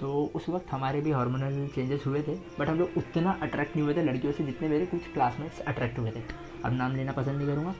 तो 0.00 0.10
उस 0.34 0.48
वक्त 0.48 0.72
हमारे 0.72 1.00
भी 1.00 1.10
हार्मोनल 1.10 1.66
चेंजेस 1.74 2.06
हुए 2.06 2.22
थे 2.22 2.34
बट 2.58 2.68
हम 2.68 2.78
लोग 2.78 2.96
उतना 2.96 3.38
अट्रैक्ट 3.42 3.76
नहीं 3.76 3.84
हुए 3.84 3.94
थे, 3.94 4.02
लड़कियों 4.02 4.32
से 4.32 4.44
जितने 4.44 4.68
मेरे 4.68 4.86
कुछ 4.86 5.12
क्लासमेट्स 5.12 5.60
अट्रैक्ट 5.60 5.98
हुए 5.98 6.10
थे। 6.10 6.22
अब 6.64 6.72
नाम 6.72 6.96
लेना 6.96 7.12
पसंद 7.12 7.36
नहीं 7.36 7.48
करूँगा 7.48 7.74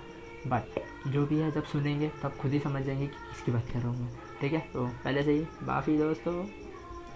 बट 0.46 1.08
जो 1.08 1.26
भी 1.26 1.38
है 1.38 1.50
जब 1.52 1.64
सुनेंगे, 1.64 2.10
तब 2.22 2.36
खुद 2.40 2.52
ही 2.52 2.58
समझ 2.60 2.82
जाएँगे 2.82 3.06
कि 3.06 3.12
किसकी 3.12 3.52
बात 3.52 3.66
कर 3.72 3.78
रहा 3.78 3.88
हूँ 3.88 4.08
ठीक 4.40 4.52
है? 4.52 4.60
तो 4.72 4.86
पहले 5.04 5.22
से 5.22 5.32
ही, 5.32 5.40
बाफ़ी 5.62 5.96
दोस्तों, 5.98 6.44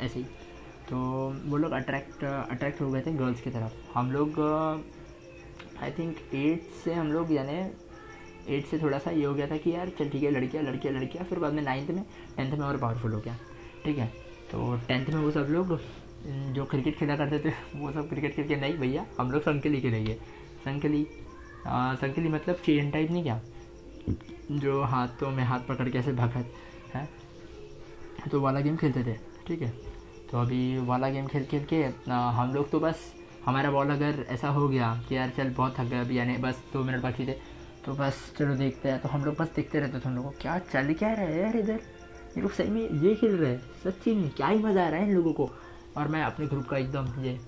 ऐसे 0.00 0.18
ही। 0.18 0.24
तो 0.88 0.96
वो 1.46 1.56
लोग 1.56 1.72
अट्रैक्ट 1.72 2.24
अट्रैक्ट 2.24 2.80
हो 2.80 2.90
गए 2.90 3.00
थे 3.00 3.12
गर्ल्स 3.14 3.40
की 3.40 3.50
तरफ़। 3.50 3.98
हम 3.98 4.12
लोग 4.12 4.34
आई 5.82 5.90
थिंक 5.98 6.16
एट 6.34 6.68
से 6.84 6.94
हम 6.94 7.12
लोग 7.12 7.32
यानी 7.32 7.58
एट 8.54 8.66
से 8.66 8.78
थोड़ा 8.78 8.98
सा 8.98 9.10
ये 9.10 9.24
हो 9.24 9.34
गया 9.34 9.46
था 9.46 9.56
कि 9.56 9.70
यार 9.74 9.88
चल 9.98 10.08
ठीक 10.08 10.22
है, 10.22 10.30
लड़कियाँ 10.30 10.64
लड़कियाँ 10.64 10.94
लड़कियाँ, 10.94 11.24
फिर 11.26 11.38
बाद 11.38 11.52
में 11.52 11.62
नाइन्थ 11.62 11.90
में 11.90 12.04
टेंथ 12.36 12.52
में 12.52 12.66
और 12.66 12.76
पावरफुल 12.78 13.12
हो 13.12 13.20
गया, 13.20 13.36
ठीक 13.84 13.98
है? 13.98 14.06
तो 14.50 14.76
टेंथ 14.88 15.06
में 15.06 15.16
वो 15.16 15.30
सब 15.30 15.46
लोग, 15.50 15.78
जो 16.54 16.64
क्रिकेट 16.64 16.98
खेला 16.98 17.16
करते 17.16 17.38
थे, 17.38 17.52
वो 17.76 17.92
सब 17.92 18.08
क्रिकेट 18.08 18.34
खेल 18.36 18.48
के 18.48 18.56
नहीं, 18.56 18.76
भैया, 18.78 19.06
हम 19.20 19.30
लोग 19.30 19.42
संकली 19.42 19.80
खेलेंगे 19.80 20.14
संकली 20.64 21.06
संकली 21.66 22.28
मतलब 22.28 22.56
चेन 22.64 22.90
टाइप 22.90 23.10
नहीं 23.10 23.22
क्या? 23.22 23.40
जो 24.52 24.82
हाथों 24.84 25.30
में 25.30 25.42
हाथ 25.44 25.60
पकड़ 25.68 25.88
के 25.88 25.98
ऐसे 25.98 26.12
भगत 26.12 26.54
है? 26.94 27.08
तो 28.30 28.40
वाला 28.40 28.60
गेम 28.60 28.76
खेलते 28.76 29.04
थे, 29.04 29.16
ठीक 29.46 29.62
है? 29.62 29.72
तो 30.30 30.38
अभी 30.38 30.78
वाला 30.86 31.08
गेम 31.10 31.26
खेल 31.26 31.44
खेल 31.44 31.64
के 31.64 31.82
हम 32.10 32.52
लोग 32.54 32.70
तो 32.70 32.80
बस 32.80 33.12
हमारा 33.46 33.70
बॉल 33.70 33.90
अगर 33.90 34.24
ऐसा 34.30 34.48
हो 34.48 34.68
गया 34.68 34.94
कि 35.08 35.16
यार 35.16 35.32
चल 35.36 35.50
बहुत 35.56 35.74
थक 35.78 35.84
गया 35.84 36.00
अभी 36.00 36.18
यानी 36.18 36.36
बस 36.38 36.62
दो 36.72 36.82
मिनट 36.84 37.02
बाकी 37.02 37.26
थे 37.26 37.32
तो 37.84 37.92
बस 37.94 38.32
चलो 38.38 38.54
देखते 38.56 38.88
हैं। 38.88 39.00
तो 39.00 39.08
हम 39.08 39.24
लोग 39.24 39.36
बस 39.36 39.48
देखते 39.56 39.80
रहते 39.80 39.98
थे 39.98 40.08
हम 40.08 40.14
लोग 40.16 40.24
को 40.24 40.30
क्या 40.40 40.58
चल 40.72 40.92
क्या 40.94 41.12
रहा 41.12 41.24
है 41.24 41.40
यार 41.40 41.56
इधर? 41.56 41.80
ये 42.36 42.42
लोग 42.42 42.52
सही 42.52 42.70
में 42.70 42.88
ये 43.00 43.14
खेल 43.14 43.36
रहे 43.36 43.50
हैं 43.50 43.60
सच्ची 43.84 44.14
में 44.14 44.30
क्या 44.30 44.46
ही 44.46 44.58
मज़ा 44.58 44.84
आ 44.84 44.88
रहा 44.88 45.00
है 45.00 45.08
इन 45.08 45.14
लोगों 45.14 45.32
को। 45.32 45.50
और 45.96 46.08
मैं 46.08 46.22
अपने 46.22 46.46
ग्रुप 46.46 46.66
का 46.68 46.76
एकदम 46.76 47.22
ये 47.24 47.38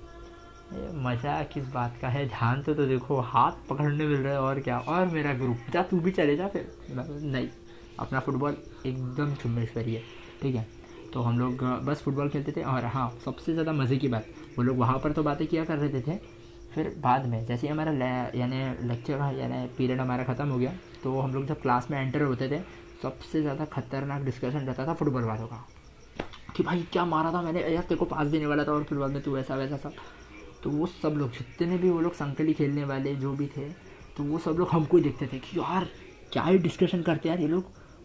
मज़ा 1.03 1.43
किस 1.53 1.67
बात 1.73 1.99
का 2.01 2.09
है? 2.09 2.27
ध्यान 2.29 2.63
तो, 2.63 2.75
तो 2.75 2.87
देखो 2.87 3.21
हाथ 3.23 3.53
पकड़ने 3.69 4.07
मिल 4.07 4.19
रहा 4.19 4.33
है 4.33 4.41
और 4.41 4.61
क्या? 4.61 4.79
और 4.79 5.07
मेरा 5.09 5.33
ग्रुप 5.35 5.73
जा 5.73 5.83
तू 5.83 6.01
भी 6.01 6.11
चले 6.13 6.37
जा 6.37 6.49
फिर। 6.49 6.71
नहीं 6.91 7.49
अपना 8.01 8.21
फुटबॉल 8.21 8.57
एकदम 8.87 9.35
चुम्बेश्वरी 9.35 9.95
है 9.95 10.03
ठीक 10.43 10.55
है? 10.55 10.67
तो 11.13 11.21
हम 11.23 11.39
लोग 11.39 11.63
बस 11.85 12.03
फुटबॉल 12.03 12.29
खेलते 12.29 12.53
थे 12.53 12.63
और 12.65 12.85
हाँ 12.87 13.13
सबसे 13.25 13.53
ज़्यादा 13.53 13.73
मज़े 13.73 13.97
की 13.97 14.09
बात 14.09 14.27
वो 14.57 14.63
लोग 14.63 14.79
वहाँ 14.79 14.99
पर 14.99 15.13
तो 15.13 15.23
बातें 15.23 15.47
किया 15.47 15.65
कर 15.65 15.79
रहे 15.79 16.01
थे। 16.03 16.17
फिर 16.75 16.95
बाद 16.99 17.27
में, 17.27 17.45
जैसे 17.47 17.67
ही 17.67 17.73
हमारा 17.73 17.93
यानी 18.35 18.89
लेक्चर 18.89 19.21
यानी 19.35 19.67
पीरियड 19.77 20.01
हमारा 20.01 20.25
ख़त्म 20.25 20.49
हो 20.49 20.59
गया 20.59 20.73
तो 21.03 21.21
हम 21.21 21.35
लोग 21.35 21.47
जब 21.47 21.61
क्लास 21.63 21.87
में 21.91 21.99
एंटर 21.99 22.23
होते 22.23 22.49
थे, 22.51 22.59
सबसे 23.03 23.41
ज़्यादा 23.41 23.65
खतरनाक 23.67 24.23
डिस्कशन 24.23 24.59
रहता 24.59 24.87
था 24.87 24.95
फुटबॉल 24.95 25.25
वालों 25.25 25.47
का। 25.47 25.65
कि 26.57 26.63
भाई, 26.63 26.87
क्या 26.93 27.05
मारा 27.05 27.33
था 27.33 27.43
मैंने? 27.43 27.61
यार, 27.63 27.83
तेरे 27.83 27.97
को 27.97 28.05
पास 28.07 28.27
देने 28.27 28.47
वाला 28.47 28.65
था 28.65 28.73
और 28.73 28.85
फिर 28.85 28.99
बाद 28.99 29.11
में 29.11 29.23
तू 29.23 29.37
ऐसा, 29.39 29.57
वैसा 29.57 29.77
सब। 29.79 29.95
तो 30.63 30.71
वो 30.71 30.87
सब 30.87 31.15
लोग, 31.19 31.31
जितने 31.33 31.79
भी 31.79 31.91
वो 31.91 32.01
लोग 32.01 32.15
संकली 32.15 32.55
खेलने 32.55 32.85
वाले, 32.85 33.15
जो 33.17 33.33
भी 33.33 33.47
थे 33.47 33.69
तो 34.17 34.25
वो 34.25 34.39
सब 34.39 34.57
लोग 34.59 34.69
हमको 34.69 34.97
ही 34.97 35.03
देखते 35.03 35.27
थे 35.27 35.39
कि 35.39 35.59
यार, 35.59 35.87
क्या 36.33 36.43
ही 36.43 36.59
डिस्कशन 36.59 37.03
करते 37.03 37.29
यार 37.29 37.41
ये 37.41 37.49
लोग। 37.49 37.63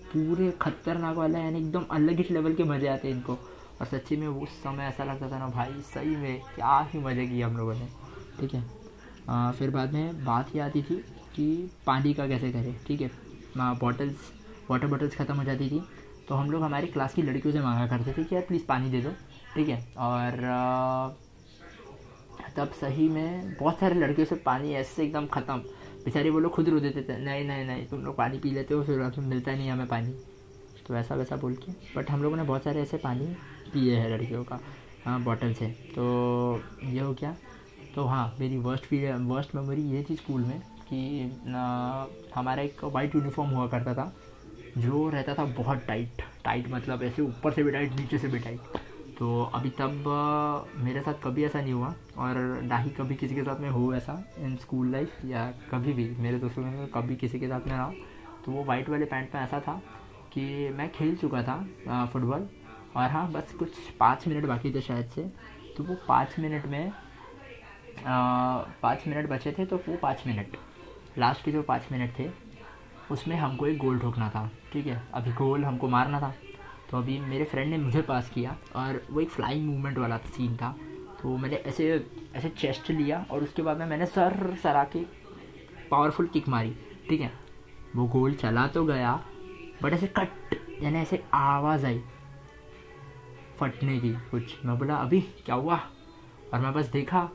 पूरे 0.07 0.51
खतरनाक 0.61 1.15
वाला 1.17 1.39
यानी 1.39 1.59
एकदम 1.59 1.85
अलग 1.91 2.19
ही 2.19 2.33
लेवल 2.33 2.53
के 2.53 2.63
मज़े 2.65 2.87
आते 2.87 3.07
हैं 3.07 3.15
इनको। 3.15 3.37
और 3.81 3.87
सच्ची 3.87 4.15
में 4.15 4.27
उस 4.27 4.49
समय 4.63 4.83
ऐसा 4.85 5.03
लगता 5.03 5.29
था 5.29 5.37
ना 5.39 5.47
भाई 5.49 5.81
सही 5.83 6.15
में 6.15 6.41
क्या 6.55 6.77
ही 6.91 6.99
मज़े 6.99 7.25
किए 7.27 7.41
हम 7.43 7.57
लोगों 7.57 7.73
ने। 7.75 7.87
ठीक 8.39 8.53
है? 8.53 8.63
आ, 9.29 9.51
फिर 9.51 9.69
बाद 9.69 9.93
में 9.93 10.23
बात 10.25 10.55
ये 10.55 10.61
आती 10.61 10.81
थी 10.81 10.95
कि 11.35 11.69
पानी 11.87 12.13
का 12.13 12.27
कैसे 12.27 12.51
करें 12.51 12.75
ठीक 12.87 13.01
है? 13.01 13.09
बॉटल्स 13.57 14.31
वाटर 14.69 14.87
बॉटल्स 14.87 15.15
ख़त्म 15.15 15.35
हो 15.35 15.43
जाती 15.43 15.69
थी 15.69 15.81
तो 16.27 16.35
हम 16.35 16.51
लोग 16.51 16.63
हमारी 16.63 16.87
क्लास 16.87 17.13
की 17.13 17.21
लड़कियों 17.21 17.53
से 17.53 17.61
मांगा 17.61 17.87
करते 17.87 18.13
थे 18.17 18.23
कि 18.23 18.35
यार 18.35 18.43
प्लीज़ 18.47 18.65
पानी 18.65 18.89
दे 18.89 19.01
दो 19.01 19.11
ठीक 19.55 19.69
है? 19.69 19.81
और 19.97 20.45
आ, 20.45 21.09
तब 22.57 22.71
सही 22.81 23.09
में 23.09 23.55
बहुत 23.59 23.79
सारे 23.79 23.95
लड़कियों 23.95 24.25
से 24.27 24.35
पानी 24.45 24.73
ऐसे 24.73 25.03
एकदम 25.03 25.25
ख़त्म। 25.33 25.57
बेचारे 26.05 26.29
वो 26.29 26.39
लोग 26.39 26.51
खुद 26.51 26.69
रो 26.69 26.79
देते 26.79 27.01
थे 27.03 27.17
नहीं 27.23 27.43
नहीं 27.47 27.65
नहीं 27.65 27.85
तुम 27.87 27.99
लोग 28.05 28.15
पानी 28.17 28.37
पी 28.39 28.51
लेते 28.51 28.73
हो 28.73 28.83
फिर 28.83 29.19
मिलता 29.19 29.51
नहीं 29.51 29.69
हमें 29.69 29.87
पानी। 29.87 30.13
तो 30.91 30.95
ऐसा 30.97 31.15
वैसा 31.15 31.35
बोल 31.37 31.53
के। 31.55 31.71
बट 31.95 32.09
हम 32.11 32.23
लोगों 32.23 32.37
ने 32.37 32.43
बहुत 32.43 32.63
सारे 32.63 32.81
ऐसे 32.81 32.97
पानी 32.97 33.25
पिए 33.73 33.95
हैं 33.95 34.09
लड़कियों 34.09 34.43
का 34.43 34.59
हाँ 35.05 35.19
बॉटल 35.23 35.53
से 35.53 35.67
तो 35.95 36.03
ये 36.83 36.99
हो 36.99 37.13
गया। 37.13 37.35
तो 37.95 38.03
हाँ 38.05 38.35
मेरी 38.39 38.57
वर्स्ट 38.57 38.85
फील 38.85 39.11
वर्स्ट 39.27 39.55
मेमोरी 39.55 39.81
ये 39.91 40.03
थी 40.09 40.15
स्कूल 40.15 40.41
में 40.41 40.59
कि 40.89 40.99
हमारा 42.35 42.61
एक 42.61 42.83
वाइट 42.85 43.15
यूनिफॉर्म 43.15 43.49
हुआ 43.51 43.67
करता 43.67 43.93
था, 43.93 44.13
जो 44.77 45.09
रहता 45.09 45.33
था 45.33 45.45
बहुत 45.57 45.85
टाइट 45.87 46.21
टाइट 46.45 46.67
मतलब 46.71 47.03
ऐसे 47.03 47.21
ऊपर 47.21 47.53
से 47.53 47.63
भी 47.63 47.71
टाइट 47.71 47.93
नीचे 47.93 48.17
से 48.17 48.27
भी 48.27 48.39
टाइट 48.39 48.59
तो 49.19 49.41
अभी 49.55 49.69
तब, 49.69 50.03
मेरे 50.77 51.01
साथ 51.01 51.23
कभी 51.23 51.43
ऐसा 51.45 51.61
नहीं 51.61 51.73
हुआ 51.73 51.93
और 52.17 52.37
ना 52.63 52.77
ही 52.77 52.89
कभी 52.89 53.15
किसी 53.15 53.35
के 53.35 53.43
साथ 53.43 53.59
में 53.59 53.69
हो 53.69 53.93
ऐसा 53.93 54.23
इन 54.39 54.55
स्कूल 54.57 54.91
लाइफ 54.91 55.25
या 55.25 55.51
कभी 55.71 55.93
भी, 55.93 56.09
मेरे 56.19 56.39
दोस्तों 56.39 56.63
में 56.63 56.87
कभी 56.89 57.15
किसी 57.15 57.39
के 57.39 57.47
साथ 57.47 57.67
में 57.67 57.73
रहा 57.73 57.91
तो 58.45 58.51
वो 58.51 58.63
वाइट 58.65 58.89
वाले 58.89 59.05
पैंट 59.05 59.35
में 59.35 59.41
ऐसा 59.41 59.59
था 59.59 59.81
कि 60.33 60.69
मैं 60.69 60.91
खेल 60.91 61.15
चुका 61.17 61.41
था 61.43 62.07
फुटबॉल। 62.13 62.47
और 62.95 63.09
हाँ 63.09 63.31
बस 63.31 63.53
कुछ 63.59 63.69
पाँच 63.99 64.27
मिनट 64.27 64.45
बाकी 64.45 64.73
थे 64.73 64.81
शायद 64.81 65.07
से। 65.07 65.23
तो 65.77 65.83
वो 65.83 65.95
पाँच 66.07 66.35
मिनट 66.39 66.65
में 66.65 66.91
पाँच 68.05 69.03
मिनट 69.07 69.29
बचे 69.29 69.51
थे 69.51 69.65
तो 69.65 69.77
वो 69.87 69.97
पाँच 70.01 70.23
मिनट। 70.27 70.57
लास्ट 71.17 71.43
के 71.45 71.51
जो 71.51 71.61
पाँच 71.63 71.87
मिनट 71.91 72.17
थे, 72.19 72.29
उसमें 73.11 73.35
हमको 73.37 73.67
एक 73.67 73.77
गोल 73.77 73.99
ठोकना 73.99 74.29
था, 74.29 74.49
ठीक 74.73 74.87
है? 74.87 75.01
अभी 75.13 75.31
गोल 75.33 75.65
हमको 75.65 75.87
मारना 75.89 76.19
था। 76.21 76.33
तो 76.89 76.97
अभी 76.97 77.19
मेरे 77.19 77.43
फ्रेंड 77.45 77.69
ने 77.71 77.77
मुझे 77.77 78.01
पास 78.01 78.29
किया 78.29 78.55
और 78.75 79.01
वो 79.11 79.21
एक 79.21 79.29
फ्लाइंग 79.29 79.65
मूवमेंट 79.65 79.97
वाला 79.97 80.17
सीन 80.17 80.55
था। 80.57 80.75
तो 81.21 81.35
मैंने 81.37 81.55
ऐसे 81.57 81.89
ऐसे 82.35 82.49
चेस्ट 82.51 82.89
लिया 82.91 83.25
और 83.31 83.43
उसके 83.43 83.61
बाद 83.61 83.77
में 83.77 83.85
मैंने 83.85 84.05
सर 84.05 84.55
सरा 84.63 84.83
के 84.85 84.99
पावरफुल 85.91 86.27
किक 86.27 86.47
मारी, 86.49 86.75
ठीक 87.09 87.21
है? 87.21 87.31
वो 87.95 88.05
गोल 88.07 88.33
चला 88.35 88.67
तो 88.67 88.83
गया। 88.85 89.19
बट 89.81 89.93
ऐसे 89.93 90.07
कट, 90.17 90.55
यानी 90.81 90.99
ऐसे 90.99 91.23
आवाज़ 91.33 91.85
आई 91.85 92.01
फटने 93.59 93.99
की 93.99 94.11
कुछ। 94.31 94.55
मैं 94.65 94.77
बोला, 94.79 94.95
अभी 94.95 95.21
क्या 95.45 95.55
हुआ? 95.55 95.79
और 96.53 96.59
मैं 96.59 96.73
बस 96.73 96.87
देखा 96.87 97.29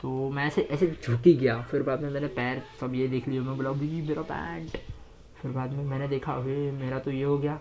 तो 0.00 0.30
मैं 0.30 0.44
ऐसे 0.46 0.62
ऐसे 0.62 0.86
झुकी 1.04 1.32
गया। 1.34 1.60
फिर 1.62 1.82
बाद 1.82 2.02
में 2.02 2.10
मैंने 2.10 2.26
पैर 2.28 2.62
सब 2.80 2.94
ये 2.94 3.08
देख 3.08 3.28
लिया 3.28 3.42
मैं 3.42 3.56
बोला, 3.56 3.70
अभी 3.70 4.02
मेरा 4.02 4.22
पैंट। 4.22 4.76
फिर 5.42 5.50
बाद 5.50 5.72
में 5.72 5.84
मैंने 5.84 6.08
देखा, 6.08 6.32
अभी 6.32 6.70
मेरा 6.70 6.98
तो 6.98 7.10
ये 7.10 7.24
हो 7.24 7.38
गया। 7.38 7.58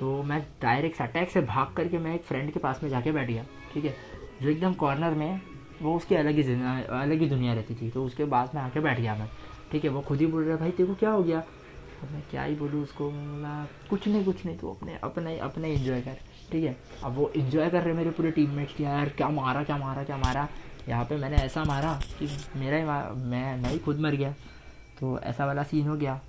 तो 0.00 0.22
मैं 0.22 0.40
डायरेक्ट 0.62 1.00
अटैक 1.02 1.30
से 1.30 1.40
भाग 1.40 1.72
करके 1.74 1.98
मैं 1.98 2.14
एक 2.14 2.22
फ्रेंड 2.22 2.52
के 2.52 2.60
पास 2.60 2.82
में 2.82 2.88
जाके 2.90 3.12
बैठ 3.12 3.28
गया, 3.28 3.44
ठीक 3.74 3.84
है? 3.84 3.94
जो 4.42 4.48
एकदम 4.48 4.72
कॉर्नर 4.74 5.14
में, 5.14 5.40
वो 5.82 5.96
उसकी 5.96 6.14
अलग 6.14 6.36
ही 6.36 6.42
अलग 6.42 7.20
ही 7.20 7.28
दुनिया 7.28 7.54
रहती 7.54 7.74
थी। 7.74 7.90
तो 7.90 8.04
उसके 8.04 8.24
बाद 8.24 8.54
में 8.54 8.62
आके 8.62 8.80
बैठ 8.80 9.00
गया 9.00 9.14
मैं, 9.14 9.28
ठीक 9.72 9.84
है? 9.84 9.90
वो 9.90 10.00
खुद 10.00 10.20
ही 10.20 10.26
बोल 10.26 10.44
रहा 10.44 10.56
भाई, 10.56 10.70
तेरे 10.70 10.88
को 10.88 10.94
क्या 10.94 11.10
हो 11.10 11.22
गया? 11.22 11.42
अब 12.02 12.10
मैं 12.10 12.22
क्या 12.30 12.42
ही 12.42 12.54
बोलूँ 12.54 12.82
उसको, 12.82 13.10
बोला, 13.10 13.66
कुछ 13.90 14.08
नहीं 14.08 14.24
कुछ 14.24 14.44
नहीं 14.46 14.56
तो 14.58 14.70
अपने 14.70 14.98
अपने 15.04 15.38
अपने 15.38 15.72
इन्जॉय 15.74 16.00
कर, 16.00 16.16
ठीक 16.52 16.64
है? 16.64 16.76
अब 17.04 17.12
वो 17.12 17.28
इन्जॉय 17.36 17.70
कर 17.70 17.82
रहे 17.82 17.94
मेरे 17.94 18.10
पूरे 18.10 18.30
टीम 18.30 18.50
मेट्स 18.50 18.74
की, 18.74 18.84
यार, 18.84 19.08
क्या 19.08 19.28
मारा 19.28 19.62
क्या 19.64 19.76
मारा 19.76 20.04
क्या 20.04 20.16
मारा? 20.16 20.48
यहाँ 20.88 21.04
पे 21.04 21.16
मैंने 21.16 21.36
ऐसा 21.36 21.64
मारा 21.64 22.00
कि 22.18 22.28
मेरा 22.56 22.76
ही 22.76 22.84
मैं 23.24 23.56
मैं 23.56 23.70
ही 23.70 23.78
खुद 23.78 24.00
मर 24.00 24.10
गया। 24.10 24.34
तो 25.00 25.18
ऐसा 25.20 25.46
वाला 25.46 25.62
सीन 25.62 25.88
हो 25.88 25.96
गया। 25.96 26.20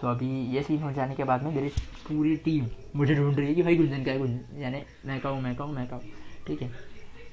तो 0.00 0.08
अभी 0.08 0.28
ये 0.54 0.62
सीन 0.62 0.82
हो 0.82 0.92
जाने 0.92 1.14
के 1.14 1.24
बाद 1.24 1.42
में 1.42 1.54
मेरी 1.54 1.68
पूरी 2.08 2.36
टीम 2.36 2.66
मुझे 2.96 3.14
ढूंढ 3.14 3.36
रही 3.36 3.46
है 3.46 3.54
कि 3.54 3.62
भाई 3.62 3.76
गुंजन 3.76 4.04
का 4.04 4.10
है 4.10 4.18
गुंजन 4.18 4.60
यानी 4.62 4.82
मैं 5.06 5.20
कहूँ 5.20 5.40
मैं 5.40 5.54
कहूँ 5.56 5.74
मैं 5.74 5.86
कहूँ 5.88 6.00
ठीक 6.46 6.62
है? 6.62 6.68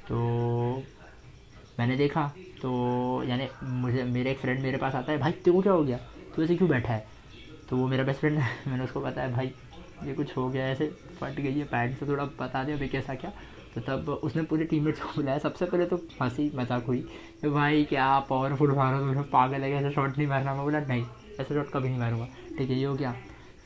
तो 0.07 0.83
मैंने 1.79 1.95
देखा 1.95 2.31
तो 2.61 3.23
यानी 3.23 3.47
मुझे, 3.63 4.03
मेरे 4.03 4.31
एक 4.31 4.37
फ्रेंड 4.37 4.61
मेरे 4.61 4.77
पास 4.77 4.95
आता 4.95 5.11
है, 5.11 5.17
भाई, 5.17 5.31
तेरे 5.31 5.51
को 5.51 5.61
क्या 5.61 5.73
हो 5.73 5.83
गया? 5.83 5.97
तू 6.35 6.43
ऐसे 6.43 6.55
क्यों 6.55 6.69
बैठा 6.69 6.93
है? 6.93 7.16
तो 7.69 7.77
वो 7.77 7.87
मेरा 7.87 8.03
बेस्ट 8.03 8.19
फ्रेंड 8.19 8.37
है। 8.37 8.49
मैंने 8.67 8.83
उसको 8.83 9.01
बताया, 9.01 9.29
भाई, 9.29 9.51
ये 10.05 10.13
कुछ 10.13 10.35
हो 10.37 10.47
गया 10.49 10.67
ऐसे 10.67 10.87
फट 11.19 11.39
गई 11.39 11.53
है 11.53 11.65
पैंट 11.65 11.97
से 11.99 12.07
थोड़ा 12.07 12.25
बता 12.39 12.63
दे 12.63 12.73
अभी 12.73 12.87
कैसा 12.87 13.15
क्या। 13.15 13.31
तो 13.75 13.81
तब 13.81 14.09
उसने 14.09 14.43
पूरे 14.43 14.65
टीममेट्स 14.65 15.01
को 15.01 15.09
बुलाया। 15.15 15.37
सबसे 15.37 15.65
पहले 15.65 15.85
तो 15.85 15.95
हँसी 16.21 16.51
मज़ाक 16.55 16.85
हुई 16.85 16.99
कि, 17.41 17.49
भाई, 17.49 17.83
क्या 17.83 18.07
पावरफुल 18.29 18.71
मारो 18.75 19.13
तो 19.13 19.23
पागल 19.31 19.61
है 19.61 19.71
ऐसा 19.71 19.89
शॉट 19.91 20.17
नहीं 20.17 20.27
मारना? 20.27 20.53
मैं 20.53 20.63
बोला, 20.63 20.79
नहीं, 20.79 21.05
ऐसा 21.39 21.53
शॉट 21.53 21.71
कभी 21.71 21.89
नहीं 21.89 21.99
मारूँगा। 21.99 22.27
ठीक 22.57 22.69
है, 22.69 22.75
ये 22.75 22.85
हो 22.85 22.95
गया। 22.95 23.15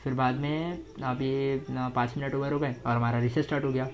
फिर 0.04 0.14
बाद 0.14 0.34
में 0.34 0.78
अभी 1.02 1.56
पाँच 1.70 2.16
मिनट 2.16 2.34
ओवर 2.34 2.52
हो 2.52 2.58
गए 2.58 2.74
और 2.86 2.96
हमारा 2.96 3.18
रिसेस 3.18 3.44
स्टार्ट 3.46 3.64
हो 3.64 3.70
गया। 3.72 3.84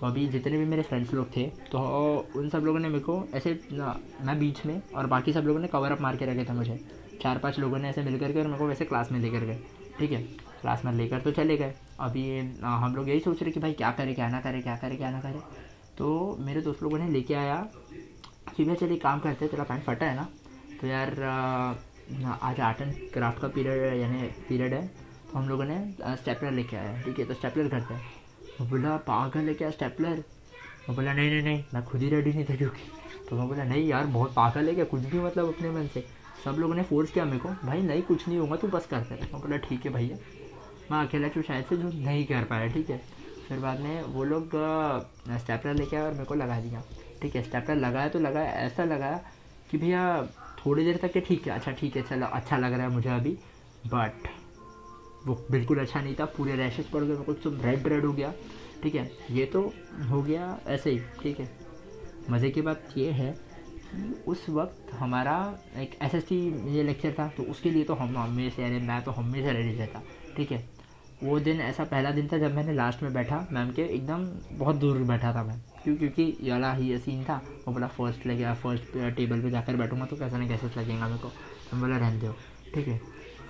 तो 0.00 0.06
अभी 0.06 0.26
जितने 0.28 0.58
भी 0.58 0.64
मेरे 0.64 0.82
फ्रेंड्स 0.82 1.12
लोग 1.14 1.26
थे 1.36 1.42
तो 1.72 1.78
उन 2.36 2.48
सब 2.48 2.64
लोगों 2.64 2.78
ने 2.80 2.88
मेरे 2.88 3.00
को 3.00 3.22
ऐसे 3.34 3.52
मैं 3.72 4.38
बीच 4.38 4.64
में 4.66 4.80
और 4.96 5.06
बाकी 5.06 5.32
सब 5.32 5.44
लोगों 5.46 5.60
ने 5.60 5.68
कवर 5.68 5.92
अप 5.92 6.00
मार 6.00 6.16
के 6.16 6.26
रखे 6.26 6.44
थे 6.44 6.52
मुझे। 6.52 6.78
चार 7.22 7.38
पाँच 7.38 7.58
लोगों 7.58 7.78
ने 7.78 7.88
ऐसे 7.88 8.02
मिल 8.02 8.18
करके 8.18 8.38
और 8.38 8.46
मेरे 8.46 8.58
को 8.58 8.66
वैसे 8.66 8.84
क्लास 8.84 9.12
में 9.12 9.18
लेकर 9.20 9.40
गए। 9.40 9.58
ठीक 9.98 10.12
है? 10.12 10.22
क्लास 10.60 10.84
में 10.84 10.92
लेकर 10.92 11.20
तो 11.20 11.30
चले 11.30 11.56
गए। 11.56 11.74
अभी 12.00 12.38
हम 12.62 12.94
लोग 12.96 13.08
यही 13.08 13.20
सोच 13.20 13.42
रहे 13.42 13.52
कि 13.52 13.60
भाई 13.60 13.72
क्या 13.72 13.90
करें, 13.90 14.14
क्या 14.14 14.28
ना 14.28 14.40
करें, 14.40 14.62
क्या 14.62 14.76
करें, 14.76 14.96
क्या 14.96 15.10
ना 15.10 15.20
करें। 15.20 15.40
तो 15.98 16.36
मेरे 16.40 16.60
दोस्त 16.60 16.82
लोगों 16.82 16.98
ने 16.98 17.08
लेके 17.08 17.34
आया। 17.34 17.66
कि 18.56 18.64
भैया 18.64 18.74
चलिए 18.74 18.96
काम 18.96 19.20
करते, 19.20 19.46
तेरा 19.48 19.64
पैंट 19.64 19.82
फटा 19.82 20.06
है 20.06 20.16
ना? 20.16 20.28
तो 20.80 20.86
यार 20.86 21.22
आज 22.42 22.60
आर्ट 22.60 22.80
एंड 22.80 22.94
क्राफ्ट 23.12 23.40
का 23.40 23.48
पीरियड 23.48 24.00
यानी 24.00 24.22
पीरियड 24.48 24.74
है। 24.74 24.86
तो 24.86 25.38
हम 25.38 25.48
लोगों 25.48 25.64
ने 25.64 25.94
स्टेपलर 26.16 26.50
लेके 26.50 26.76
आया। 26.76 27.00
ठीक 27.02 27.18
है? 27.18 27.24
तो 27.24 27.34
स्टेपलर 27.34 27.68
करते 27.68 27.94
हैं। 27.94 28.02
वो 28.60 28.66
बोला, 28.66 28.96
पागल 28.96 29.48
है 29.48 29.54
क्या 29.54 29.70
स्टेपलर 29.70 30.22
वो 30.88 30.94
बोला, 30.94 31.12
नहीं 31.12 31.30
नहीं 31.30 31.42
नहीं, 31.42 31.64
मैं 31.74 31.84
खुद 31.84 32.00
ही 32.00 32.08
रेडी 32.08 32.32
नहीं 32.32 32.44
था 32.44 32.56
क्योंकि। 32.56 32.82
तो 33.30 33.36
मैं 33.36 33.48
बोला, 33.48 33.64
नहीं 33.64 33.86
यार, 33.88 34.06
बहुत 34.06 34.34
पागल 34.34 34.68
है 34.68 34.74
क्या? 34.74 34.84
कुछ 34.84 35.00
भी 35.00 35.18
मतलब 35.18 35.48
अपने 35.48 35.70
मन 35.70 35.86
से। 35.86 36.21
सब 36.44 36.56
लोगों 36.58 36.74
ने 36.74 36.82
फोर्स 36.82 37.10
किया 37.10 37.24
मेरे 37.24 37.38
को, 37.38 37.48
भाई 37.64 37.82
नहीं, 37.82 38.02
कुछ 38.02 38.26
नहीं 38.28 38.38
होगा, 38.38 38.56
तू 38.56 38.68
बस 38.68 38.86
कर 38.86 39.00
रहे 39.00 39.32
मैं 39.32 39.40
बोला, 39.40 39.56
ठीक 39.58 39.84
है 39.86 39.92
भैया। 39.92 40.16
मैं 40.90 41.06
अकेला 41.06 41.28
चू 41.28 41.42
शायद 41.42 41.64
से 41.64 41.76
जो 41.76 41.88
नहीं 41.88 42.24
कर 42.26 42.44
पाया, 42.44 42.66
ठीक 42.68 42.90
है। 42.90 43.00
फिर 43.48 43.58
बाद 43.58 43.80
में 43.80 44.02
वो 44.04 44.24
लोग 44.24 44.50
स्टेपलर 45.38 45.74
लेके 45.74 45.96
आए 45.96 46.02
और 46.02 46.12
मेरे 46.12 46.24
को 46.24 46.34
लगा 46.34 46.58
दिया, 46.60 46.82
ठीक 47.22 47.36
है। 47.36 47.42
स्टेपलर 47.42 47.76
लगाया 47.76 48.08
तो 48.08 48.18
लगाया 48.18 48.52
ऐसा 48.60 48.84
लगाया 48.84 49.20
कि 49.70 49.78
भैया 49.78 50.22
थोड़ी 50.58 50.84
देर 50.84 50.96
तक 51.02 51.12
के 51.12 51.20
ठीक 51.20 51.46
है 51.46 51.54
अच्छा 51.54 51.72
ठीक 51.72 51.96
है, 51.96 52.02
चलो 52.02 52.26
अच्छा 52.28 52.56
लग 52.56 52.72
रहा 52.72 52.86
है 52.86 52.92
मुझे 52.92 53.08
अभी। 53.10 53.36
बट 53.86 54.28
वो 55.26 55.34
बिल्कुल 55.50 55.78
अच्छा 55.80 56.00
नहीं 56.00 56.14
था, 56.14 56.24
पूरे 56.26 56.56
रैशेस 56.56 56.86
पड़ 56.86 57.02
गए 57.02 57.16
कुछ 57.24 57.42
सब 57.42 57.60
रेड 57.64 57.86
रेड 57.88 58.04
हो 58.04 58.12
गया, 58.12 58.32
ठीक 58.82 58.94
है। 58.94 59.10
ये 59.30 59.44
तो 59.46 59.62
हो 60.10 60.22
गया 60.22 60.58
ऐसे 60.66 60.90
ही, 60.90 61.00
ठीक 61.22 61.40
है। 61.40 61.48
मज़े 62.30 62.50
की 62.50 62.62
बात 62.62 62.96
ये 62.96 63.10
है 63.12 63.34
उस 64.26 64.48
वक्त 64.50 64.92
हमारा 64.94 65.34
एक 65.76 65.96
एस 66.02 66.14
एस 66.14 66.32
ये 66.32 66.82
लेक्चर 66.82 67.14
था 67.18 67.26
तो 67.36 67.42
उसके 67.42 67.70
लिए 67.70 67.84
तो 67.84 67.94
हम 67.94 68.16
हमेशा 68.18 68.66
अरे, 68.66 68.78
मैं 68.78 69.02
तो 69.04 69.10
हमेशा 69.10 69.50
रेडी 69.50 69.76
रहता, 69.78 70.02
ठीक 70.36 70.52
है? 70.52 70.64
वो 71.22 71.38
दिन 71.40 71.60
ऐसा 71.60 71.84
पहला 71.84 72.10
दिन 72.10 72.28
था 72.28 72.38
जब 72.38 72.54
मैंने 72.54 72.72
लास्ट 72.72 73.02
में 73.02 73.12
बैठा, 73.14 73.46
मैम 73.52 73.70
के 73.72 73.82
एकदम 73.84 74.24
बहुत 74.58 74.76
दूर 74.76 74.98
बैठा 74.98 75.32
था 75.34 75.42
मैं, 75.44 75.58
क्यों? 75.84 75.96
क्योंकि 75.96 76.50
वाला 76.50 76.72
ही 76.72 76.98
सीन 76.98 77.22
था, 77.24 77.40
वो 77.66 77.72
बोला 77.72 77.86
फ़र्स्ट 77.88 78.26
लगे 78.26 78.54
फ़र्स्ट 78.54 78.96
टेबल 79.16 79.42
पे 79.42 79.50
जाकर 79.50 79.76
बैठूँगा 79.76 80.06
तो 80.06 80.16
कैसा 80.16 80.38
नहीं 80.38 80.48
कैसे 80.48 80.80
लगेगा 80.80 81.08
मेरे 81.08 81.18
को। 81.18 81.28
तो 81.70 81.80
बोला, 81.80 81.96
रहने 81.96 82.18
दो। 82.18 82.34
ठीक 82.74 82.88
है? 82.88 83.00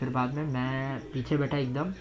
फिर 0.00 0.08
बाद 0.08 0.34
में 0.34 0.44
मैं 0.44 1.00
पीछे 1.12 1.36
बैठा 1.36 1.56
एकदम, 1.58 1.92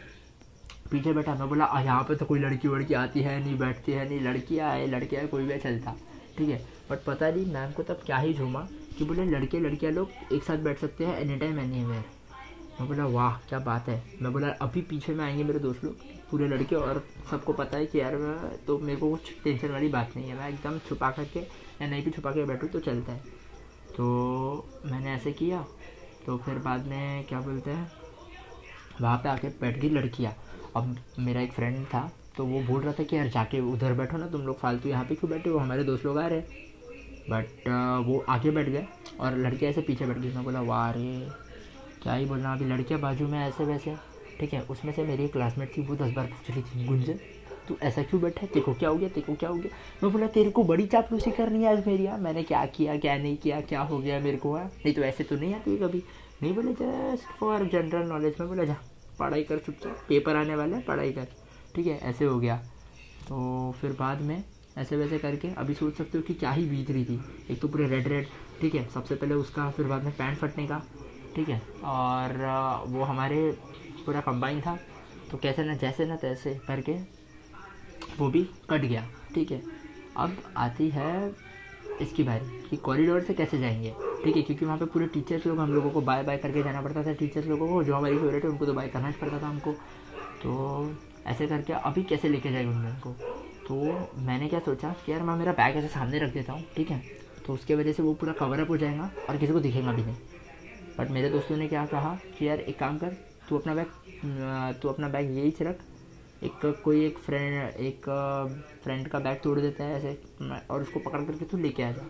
पीछे 0.91 1.13
बैठा, 1.13 1.35
मैं 1.35 1.47
बोला 1.49 1.65
यहाँ 1.79 2.03
पे 2.03 2.15
तो 2.15 2.25
कोई 2.25 2.39
लड़की 2.39 2.67
वड़की 2.67 2.93
आती 2.93 3.21
है 3.21 3.39
नहीं, 3.39 3.57
बैठती 3.57 3.91
है 3.91 4.07
नहीं, 4.09 4.19
लड़कियाँ 4.21 4.69
आए 4.71 4.87
लड़के 4.87 5.15
आए, 5.17 5.27
कोई 5.27 5.45
भी 5.45 5.57
चलता। 5.57 5.95
ठीक 6.37 6.49
है? 6.49 6.61
बट 6.91 7.03
पता 7.03 7.29
नहीं 7.31 7.45
मैम 7.53 7.71
को 7.71 7.83
तब 7.83 8.01
क्या 8.05 8.17
ही 8.17 8.33
झूमा 8.33 8.67
कि 8.97 9.05
बोले, 9.05 9.25
लड़के 9.25 9.59
लड़कियाँ 9.59 9.93
लोग 9.93 10.33
एक 10.33 10.43
साथ 10.43 10.57
बैठ 10.59 10.79
सकते 10.79 11.05
हैं 11.05 11.19
एनी 11.19 11.37
टाइम 11.37 11.59
एनी 11.59 11.83
वेयर 11.85 12.03
मैं 12.79 12.87
बोला, 12.87 13.05
वाह, 13.05 13.37
क्या 13.39 13.59
बात 13.59 13.87
है। 13.89 14.03
मैं 14.21 14.31
बोला, 14.33 14.47
अभी 14.61 14.81
पीछे 14.81 15.13
में 15.13 15.23
आएँगे 15.25 15.43
मेरे 15.43 15.59
दोस्त 15.59 15.83
लोग, 15.83 15.95
पूरे 16.31 16.47
लड़के 16.47 16.75
और 16.75 17.03
सबको 17.31 17.53
पता 17.53 17.77
है 17.77 17.85
कि 17.85 17.99
यार 17.99 18.15
तो 18.67 18.77
मेरे 18.79 18.99
को 18.99 19.09
कुछ 19.11 19.31
टेंशन 19.43 19.71
वाली 19.71 19.87
बात 19.89 20.15
नहीं 20.15 20.29
है। 20.29 20.37
मैं 20.37 20.49
एकदम 20.49 20.77
छुपा 20.87 21.09
करके 21.11 21.39
या 21.39 21.87
नहीं 21.87 22.03
भी 22.03 22.11
छुपा 22.11 22.31
के 22.31 22.45
बैठूँ 22.45 22.69
तो 22.69 22.79
चलता 22.79 23.11
है। 23.11 23.19
तो 23.97 24.05
मैंने 24.85 25.13
ऐसे 25.13 25.31
किया। 25.33 25.65
तो 26.25 26.37
फिर 26.37 26.57
बाद 26.59 26.85
में 26.87 27.23
क्या 27.25 27.39
बोलते 27.41 27.71
हैं, 27.71 27.91
वहाँ 29.01 29.17
पे 29.17 29.29
आके 29.29 29.47
बैठ 29.61 29.79
गई 29.79 29.89
लड़कियाँ। 29.89 30.33
अब 30.75 30.95
मेरा 31.19 31.41
एक 31.41 31.53
फ्रेंड 31.53 31.85
था 31.85 32.11
तो 32.37 32.45
वो 32.45 32.61
बोल 32.63 32.81
रहा 32.81 32.93
था 32.93 33.03
कि, 33.03 33.15
यार, 33.15 33.27
जाके 33.27 33.59
उधर 33.71 33.93
बैठो 33.93 34.17
ना, 34.17 34.27
तुम 34.27 34.41
लोग 34.41 34.59
फालतू 34.59 34.89
यहाँ 34.89 35.05
पे 35.05 35.15
क्यों 35.15 35.31
बैठे 35.31 35.49
हो? 35.49 35.57
हमारे 35.57 35.83
दोस्त 35.83 36.05
लोग 36.05 36.17
आ 36.17 36.27
रहे 36.27 36.41
बट 37.29 37.67
वो 38.07 38.23
आगे 38.29 38.51
बैठ 38.51 38.69
गए 38.69 38.85
और 39.19 39.37
लड़के 39.37 39.65
ऐसे 39.65 39.81
पीछे 39.81 40.05
बैठ 40.05 40.17
गए 40.17 40.33
मैं 40.33 40.43
बोला, 40.43 40.61
वाह 40.61 40.89
रे, 40.91 41.27
क्या 42.03 42.13
ही 42.13 42.25
बोलना, 42.25 42.53
अभी 42.53 42.65
लड़कियाँ 42.65 43.01
बाजू 43.01 43.27
में 43.27 43.39
ऐसे 43.39 43.65
वैसे। 43.65 43.95
ठीक 44.39 44.53
है, 44.53 44.61
उसमें 44.61 44.91
से 44.93 45.03
मेरी 45.03 45.27
क्लासमेट 45.27 45.77
थी, 45.77 45.81
वो 45.81 45.95
दस 45.95 46.13
बार 46.13 46.25
पूछ 46.25 46.49
रही 46.49 46.61
थी 46.63 46.85
गुंजन 46.85 47.19
तू 47.67 47.75
ऐसा 47.81 48.03
क्यों 48.03 48.21
बैठा 48.21 48.41
है? 48.41 48.61
को 48.61 48.73
क्या 48.73 48.89
हो 48.89 48.95
गया 48.95 49.09
को 49.17 49.33
क्या 49.35 49.49
हो 49.49 49.55
गया? 49.55 49.71
मैं 50.03 50.11
बोला, 50.11 50.27
तेरे 50.27 50.49
को 50.49 50.63
बड़ी 50.63 50.85
चापलूसी 50.87 51.31
करनी 51.31 51.63
है 51.63 51.71
आज 51.71 51.85
मेरी 51.87 52.05
यार 52.05 52.19
मैंने 52.19 52.43
क्या 52.43 52.65
किया, 52.67 52.97
क्या 52.97 53.17
नहीं 53.17 53.37
किया, 53.37 53.59
क्या 53.61 53.81
हो 53.81 53.99
गया 53.99 54.19
मेरे 54.19 54.37
को, 54.37 54.53
है? 54.55 54.65
नहीं 54.65 54.93
तो 54.93 55.01
ऐसे 55.01 55.23
तो 55.23 55.35
नहीं 55.35 55.53
आती 55.55 55.77
कभी। 55.77 56.03
नहीं 56.41 56.53
बोले 56.55 56.73
जस्ट 56.73 57.37
फॉर 57.39 57.63
जनरल 57.63 58.07
नॉलेज 58.07 58.35
में 58.39 58.47
बोला, 58.49 58.63
जा, 58.63 58.75
पढ़ाई 59.19 59.43
कर, 59.43 59.57
चुपचाप 59.57 60.05
पेपर 60.09 60.35
आने 60.35 60.55
वाले 60.55 60.75
हैं, 60.75 60.85
पढ़ाई 60.85 61.11
कर। 61.11 61.27
ठीक 61.75 61.87
है, 61.87 61.99
ऐसे 61.99 62.25
हो 62.25 62.39
गया। 62.39 62.55
तो 63.27 63.71
फिर 63.81 63.91
बाद 63.91 64.21
में 64.21 64.43
ऐसे 64.77 64.97
वैसे 64.97 65.17
करके 65.19 65.47
अभी 65.57 65.73
सोच 65.73 65.95
सकते 65.95 66.17
हो 66.17 66.23
कि 66.23 66.33
क्या 66.33 66.51
ही 66.51 66.65
बीत 66.65 66.91
रही 66.91 67.05
थी। 67.05 67.19
एक 67.51 67.59
तो 67.61 67.67
पूरे 67.67 67.87
रेड 67.87 68.07
रेड 68.07 68.27
ठीक 68.61 68.75
है? 68.75 68.87
सबसे 68.89 69.15
पहले 69.15 69.33
उसका 69.35 69.69
फिर 69.71 69.85
बाद 69.85 70.03
में 70.03 70.13
पैंट 70.17 70.37
फटने 70.37 70.67
का, 70.67 70.81
ठीक 71.35 71.49
है? 71.49 71.61
और 71.83 72.85
वो 72.87 73.03
हमारे 73.03 73.51
पूरा 74.05 74.21
कंबाइन 74.21 74.61
था 74.61 74.77
तो 75.31 75.37
कैसे 75.37 75.63
ना 75.63 75.73
जैसे 75.75 76.05
ना 76.05 76.15
तैसे 76.15 76.53
करके 76.67 76.93
वो 78.19 78.29
भी 78.29 78.43
कट 78.69 78.81
गया, 78.81 79.07
ठीक 79.35 79.51
है? 79.51 79.61
अब 80.17 80.37
आती 80.57 80.89
है 80.89 81.33
इसकी 82.01 82.23
बारी 82.23 82.59
कि 82.69 82.77
कॉरिडोर 82.77 83.21
से 83.21 83.33
कैसे 83.33 83.59
जाएँगे, 83.59 83.93
ठीक 84.23 84.35
है? 84.35 84.41
क्योंकि 84.41 84.65
वहाँ 84.65 84.77
पे 84.77 84.85
पूरे 84.85 85.07
टीचर्स 85.07 85.45
लोग, 85.47 85.59
हम 85.59 85.73
लोगों 85.73 85.89
को 85.89 86.01
बाय 86.01 86.23
बाय 86.23 86.37
करके 86.37 86.63
जाना 86.63 86.81
पड़ता 86.81 87.03
था। 87.03 87.13
टीचर्स 87.13 87.47
लोगों 87.47 87.67
को 87.67 87.83
जो 87.83 87.95
हमारी 87.95 88.17
फेवरेट 88.17 88.43
है, 88.43 88.49
उनको 88.49 88.65
तो 88.65 88.73
बाय 88.73 88.87
करना 88.87 89.11
पड़ता 89.21 89.41
था 89.41 89.47
हमको। 89.47 89.71
तो 90.43 90.93
ऐसे 91.27 91.47
करके 91.47 91.73
अभी 91.73 92.03
कैसे 92.03 92.29
लेके 92.29 92.51
जाएगा 92.51 92.69
उनको 92.69 93.15
तो 93.71 93.75
मैंने 94.17 94.47
क्या 94.49 94.59
सोचा 94.59 94.89
कि 95.05 95.11
यार 95.11 95.21
मैं 95.23 95.35
मेरा 95.35 95.51
बैग 95.51 95.75
ऐसे 95.77 95.87
सामने 95.87 96.19
रख 96.19 96.33
देता 96.33 96.53
हूँ, 96.53 96.63
ठीक 96.75 96.89
है? 96.91 97.01
तो 97.45 97.53
उसके 97.53 97.75
वजह 97.75 97.93
से 97.93 98.03
वो 98.03 98.13
पूरा 98.13 98.33
कवर 98.33 98.59
अप 98.59 98.69
हो 98.69 98.77
जाएगा 98.77 99.09
और 99.29 99.37
किसी 99.37 99.53
को 99.53 99.59
दिखेगा 99.59 99.91
भी 99.91 100.01
नहीं। 100.01 100.15
बट 100.97 101.11
मेरे 101.11 101.29
दोस्तों 101.29 101.57
ने 101.57 101.67
क्या 101.67 101.85
कहा 101.85 102.13
कि 102.37 102.47
यार 102.47 102.59
एक 102.59 102.77
काम 102.79 102.97
कर, 102.97 103.15
तू 103.49 103.57
अपना 103.57 103.75
बैग 103.75 104.79
तू 104.81 104.89
अपना 104.89 105.09
बैग 105.09 105.31
यही 105.37 105.51
से 105.51 105.65
रख। 105.65 105.79
एक 106.43 106.81
कोई 106.83 107.05
एक 107.05 107.17
फ्रेंड 107.17 107.79
एक 107.79 108.09
फ्रेंड 108.83 109.07
का 109.07 109.19
बैग 109.19 109.39
तोड़ 109.43 109.59
देता 109.59 109.83
है 109.83 109.97
ऐसे 109.97 110.17
और 110.69 110.81
उसको 110.81 110.99
पकड़ 110.99 111.23
करके 111.23 111.45
तू 111.45 111.57
लेके 111.57 111.83
आ 111.83 111.91
जा। 111.91 112.01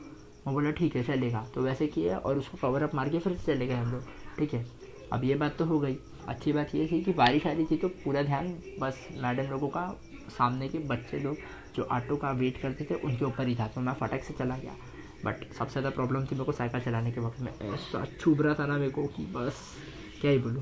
मैं 0.45 0.54
बोला, 0.54 0.71
ठीक 0.71 0.95
है, 0.95 1.04
चलेगा। 1.04 1.45
तो 1.56 1.62
वैसे 1.62 1.88
किया 1.88 2.17
और 2.17 2.38
उसको 2.38 2.58
कवर 2.58 2.84
अप 2.84 2.95
मार 2.95 3.10
के 3.10 3.19
फिर 3.19 3.38
चले 3.38 3.67
गए 3.67 3.74
हम 3.74 3.91
लोग, 3.91 4.04
ठीक 4.39 4.54
है? 4.54 4.65
अब 5.13 5.24
ये 5.24 5.36
बात 5.36 5.58
तो 5.58 5.65
हो 5.65 5.80
गई। 5.80 5.97
अच्छी 6.28 6.54
बात 6.54 6.76
ये 6.76 6.88
थी 6.91 7.04
कि 7.04 7.13
बारिश 7.13 7.45
आ 7.47 7.52
रही 7.52 7.65
थी 7.65 7.78
तो 7.78 7.88
पूरा 8.04 8.21
ध्यान 8.24 8.47
बस 8.80 9.08
मैडम 9.17 9.52
लोगों 9.52 9.67
का 9.67 9.86
सामने 10.32 10.67
के 10.70 10.80
बच्चे 10.88 11.20
लोग 11.20 11.38
जो 11.76 11.84
ऑटो 11.91 12.15
का 12.15 12.32
वेट 12.34 12.62
करते 12.62 12.86
थे, 12.86 12.96
उनके 12.96 13.26
ऊपर 13.26 13.48
ही 13.48 13.56
था। 13.56 13.67
तो 13.67 13.82
मैं 13.82 13.94
फटक 13.96 14.24
से 14.24 14.34
चला 14.34 14.58
गया। 14.58 14.76
बट 15.26 15.44
सबसे 15.54 15.72
ज़्यादा 15.72 15.89
प्रॉब्लम 15.91 16.22
थी 16.22 16.36
मेरे 16.36 16.44
को 16.44 16.52
साइकिल 16.52 16.82
चलाने 16.82 17.12
के 17.12 17.22
वक्त 17.22 17.39
में। 17.39 17.52
ऐसा 17.63 18.06
छुप 18.20 18.41
रहा 18.41 18.54
था 18.54 18.65
ना 18.65 18.78
मेरे 18.78 18.91
को 18.91 19.04
कि 19.08 19.26
बस, 19.34 19.60
क्या 20.22 20.32
ही 20.32 20.38
बोलूँ। 20.39 20.62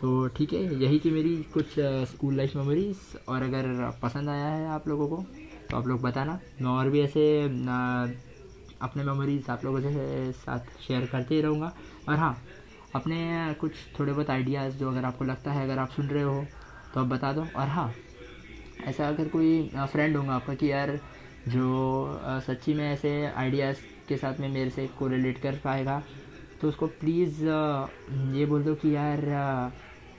तो 0.00 0.26
ठीक 0.28 0.52
है, 0.52 0.62
यही 0.82 0.98
थी 1.04 1.10
मेरी 1.10 1.36
कुछ 1.54 1.74
स्कूल 2.10 2.36
लाइफ 2.36 2.54
मेमोरीज 2.56 2.98
और 3.28 3.42
अगर 3.42 3.90
पसंद 4.02 4.28
आया 4.28 4.46
है 4.46 4.68
आप 4.70 4.88
लोगों 4.88 5.08
को 5.08 5.24
तो 5.70 5.76
आप 5.76 5.86
लोग 5.86 6.00
बताना। 6.02 6.38
मैं 6.60 6.70
और 6.70 6.88
भी 6.90 7.00
ऐसे 7.00 7.42
अपने 8.82 9.04
मेमोरीज 9.04 9.50
आप 9.50 9.64
लोगों 9.64 9.80
से 9.80 10.32
साथ 10.34 10.78
शेयर 10.80 11.06
करते 11.06 11.34
ही 11.34 11.40
रहूँगा। 11.40 11.72
और 12.08 12.14
हाँ 12.14 12.36
अपने 12.94 13.54
कुछ 13.60 13.72
थोड़े 13.98 14.12
बहुत 14.12 14.30
आइडियाज़ 14.30 14.76
जो 14.76 14.90
अगर 14.90 15.04
आपको 15.04 15.24
लगता 15.24 15.52
है, 15.52 15.64
अगर 15.64 15.78
आप 15.78 15.90
सुन 15.90 16.06
रहे 16.06 16.22
हो 16.22 16.44
तो 16.94 17.00
आप 17.00 17.06
बता 17.06 17.32
दो। 17.32 17.46
और 17.56 17.68
हाँ 17.68 17.92
ऐसा 18.86 19.08
अगर 19.08 19.28
कोई 19.28 19.70
फ्रेंड 19.92 20.16
होगा 20.16 20.34
आपका 20.34 20.54
कि 20.54 20.70
यार 20.72 20.98
जो 21.48 22.20
सच्ची 22.46 22.74
में 22.74 22.84
ऐसे 22.92 23.10
आइडियाज़ 23.26 23.76
के 24.08 24.16
साथ 24.16 24.40
में 24.40 24.48
मेरे 24.48 24.70
से 24.70 24.86
को 24.98 25.06
रिलेट 25.08 25.38
कर 25.42 25.60
पाएगा 25.64 26.02
तो 26.60 26.68
उसको 26.68 26.86
प्लीज़ 27.00 27.42
ये 28.36 28.46
बोल 28.46 28.62
दो 28.64 28.74
कि 28.74 28.94
यार 28.94 29.24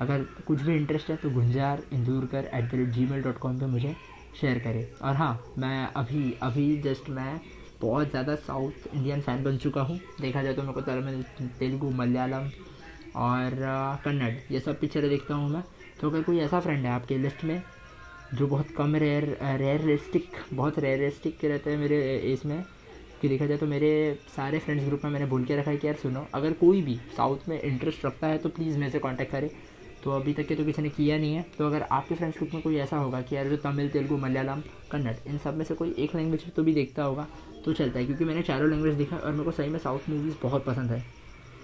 अगर 0.01 0.23
कुछ 0.47 0.61
भी 0.61 0.75
इंटरेस्ट 0.75 1.09
है 1.09 1.15
तो 1.17 1.29
Gunjar 1.29 1.81
Indurkar 1.93 2.49
at 2.53 2.71
the 2.71 2.75
rate 2.75 2.89
Gmail 3.05 3.21
dot 3.23 3.37
com 3.37 3.59
पर 3.59 3.65
मुझे 3.67 3.95
शेयर 4.41 4.59
करें। 4.59 4.85
और 5.01 5.15
हाँ 5.15 5.53
मैं 5.57 5.85
अभी 5.87 6.33
अभी 6.43 6.77
जस्ट 6.81 7.09
मैं 7.09 7.39
बहुत 7.81 8.09
ज़्यादा 8.09 8.35
साउथ 8.37 8.87
इंडियन 8.93 9.21
फ़ैन 9.21 9.43
बन 9.43 9.57
चुका 9.57 9.81
हूँ। 9.81 9.99
देखा 10.21 10.43
जाए 10.43 10.53
तो 10.53 10.61
मेरे 10.61 10.73
को 10.73 10.81
तमिल 10.81 11.23
तेलुगु, 11.59 11.89
मलयालम 11.91 12.49
और 13.17 13.55
कन्नड़, 14.05 14.33
ये 14.51 14.59
सब 14.59 14.79
पिक्चरें 14.79 15.09
देखता 15.09 15.35
हूँ 15.35 15.49
मैं। 15.49 15.63
तो 16.01 16.09
अगर 16.09 16.21
कोई 16.23 16.39
ऐसा 16.39 16.59
फ्रेंड 16.59 16.85
है 16.85 16.91
आपके 16.91 17.17
लिस्ट 17.17 17.43
में 17.43 17.61
जो 18.33 18.47
बहुत 18.47 18.67
कम 18.77 18.95
रेयर 18.95 19.25
रेयरिस्टिक 19.59 20.29
बहुत 20.53 20.79
रेयरिस्टिक 20.79 21.45
रहते 21.45 21.69
हैं 21.69 21.77
मेरे 21.77 22.17
इसमें 22.33 22.63
कि 23.21 23.27
देखा 23.29 23.45
जाए 23.45 23.57
तो 23.57 23.67
मेरे 23.67 23.89
सारे 24.35 24.59
फ्रेंड्स 24.59 24.85
ग्रुप 24.85 25.01
में 25.03 25.11
मैंने 25.11 25.25
बोल 25.25 25.43
के 25.45 25.55
रखा 25.57 25.71
है 25.71 25.77
कि 25.77 25.87
यार 25.87 25.95
सुनो, 25.95 26.25
अगर 26.33 26.53
कोई 26.53 26.81
भी 26.81 26.95
साउथ 27.17 27.49
में 27.49 27.61
इंटरेस्ट 27.61 28.05
रखता 28.05 28.27
है 28.27 28.37
तो 28.37 28.49
प्लीज़ 28.49 28.77
मेरे 28.77 28.91
से 28.91 28.99
कांटेक्ट 28.99 29.31
करे। 29.31 29.51
तो 30.03 30.11
अभी 30.11 30.33
तक 30.33 30.47
के 30.47 30.55
तो 30.55 30.63
किसी 30.65 30.81
ने 30.81 30.89
किया 30.89 31.17
नहीं 31.17 31.35
है। 31.35 31.45
तो 31.57 31.65
अगर 31.67 31.81
आपके 31.91 32.15
फ्रेंड्स 32.15 32.37
ग्रुप 32.37 32.53
में 32.53 32.61
कोई 32.63 32.77
ऐसा 32.77 32.97
होगा 32.97 33.21
कि 33.21 33.35
यार 33.35 33.49
जो 33.49 33.57
तमिल, 33.59 33.89
तेलुगु, 33.89 34.17
मलयालम, 34.17 34.61
कन्नड़, 34.91 35.15
इन 35.27 35.37
सब 35.37 35.57
में 35.57 35.65
से 35.65 35.75
कोई 35.75 35.93
एक 35.99 36.15
लैंग्वेज 36.15 36.45
तो 36.55 36.63
भी 36.63 36.73
देखता 36.73 37.03
होगा। 37.03 37.27
तो 37.65 37.73
चलता 37.73 37.99
है, 37.99 38.05
क्योंकि 38.05 38.25
मैंने 38.25 38.41
चारों 38.41 38.69
लैंग्वेज 38.69 38.95
देखा 38.95 39.17
और 39.17 39.31
मेरे 39.31 39.43
को 39.43 39.51
सही 39.51 39.69
में 39.69 39.79
साउथ 39.79 40.09
मूवीज़ 40.09 40.35
बहुत 40.43 40.65
पसंद 40.65 40.91
है। 40.91 41.03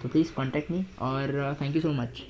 तो 0.02 0.08
प्लीज़ 0.08 0.32
कॉन्टैक्ट 0.32 0.70
मी 0.70 0.84
और 1.00 1.56
थैंक 1.60 1.76
यू 1.76 1.82
सो 1.82 1.92
मच 1.92 2.22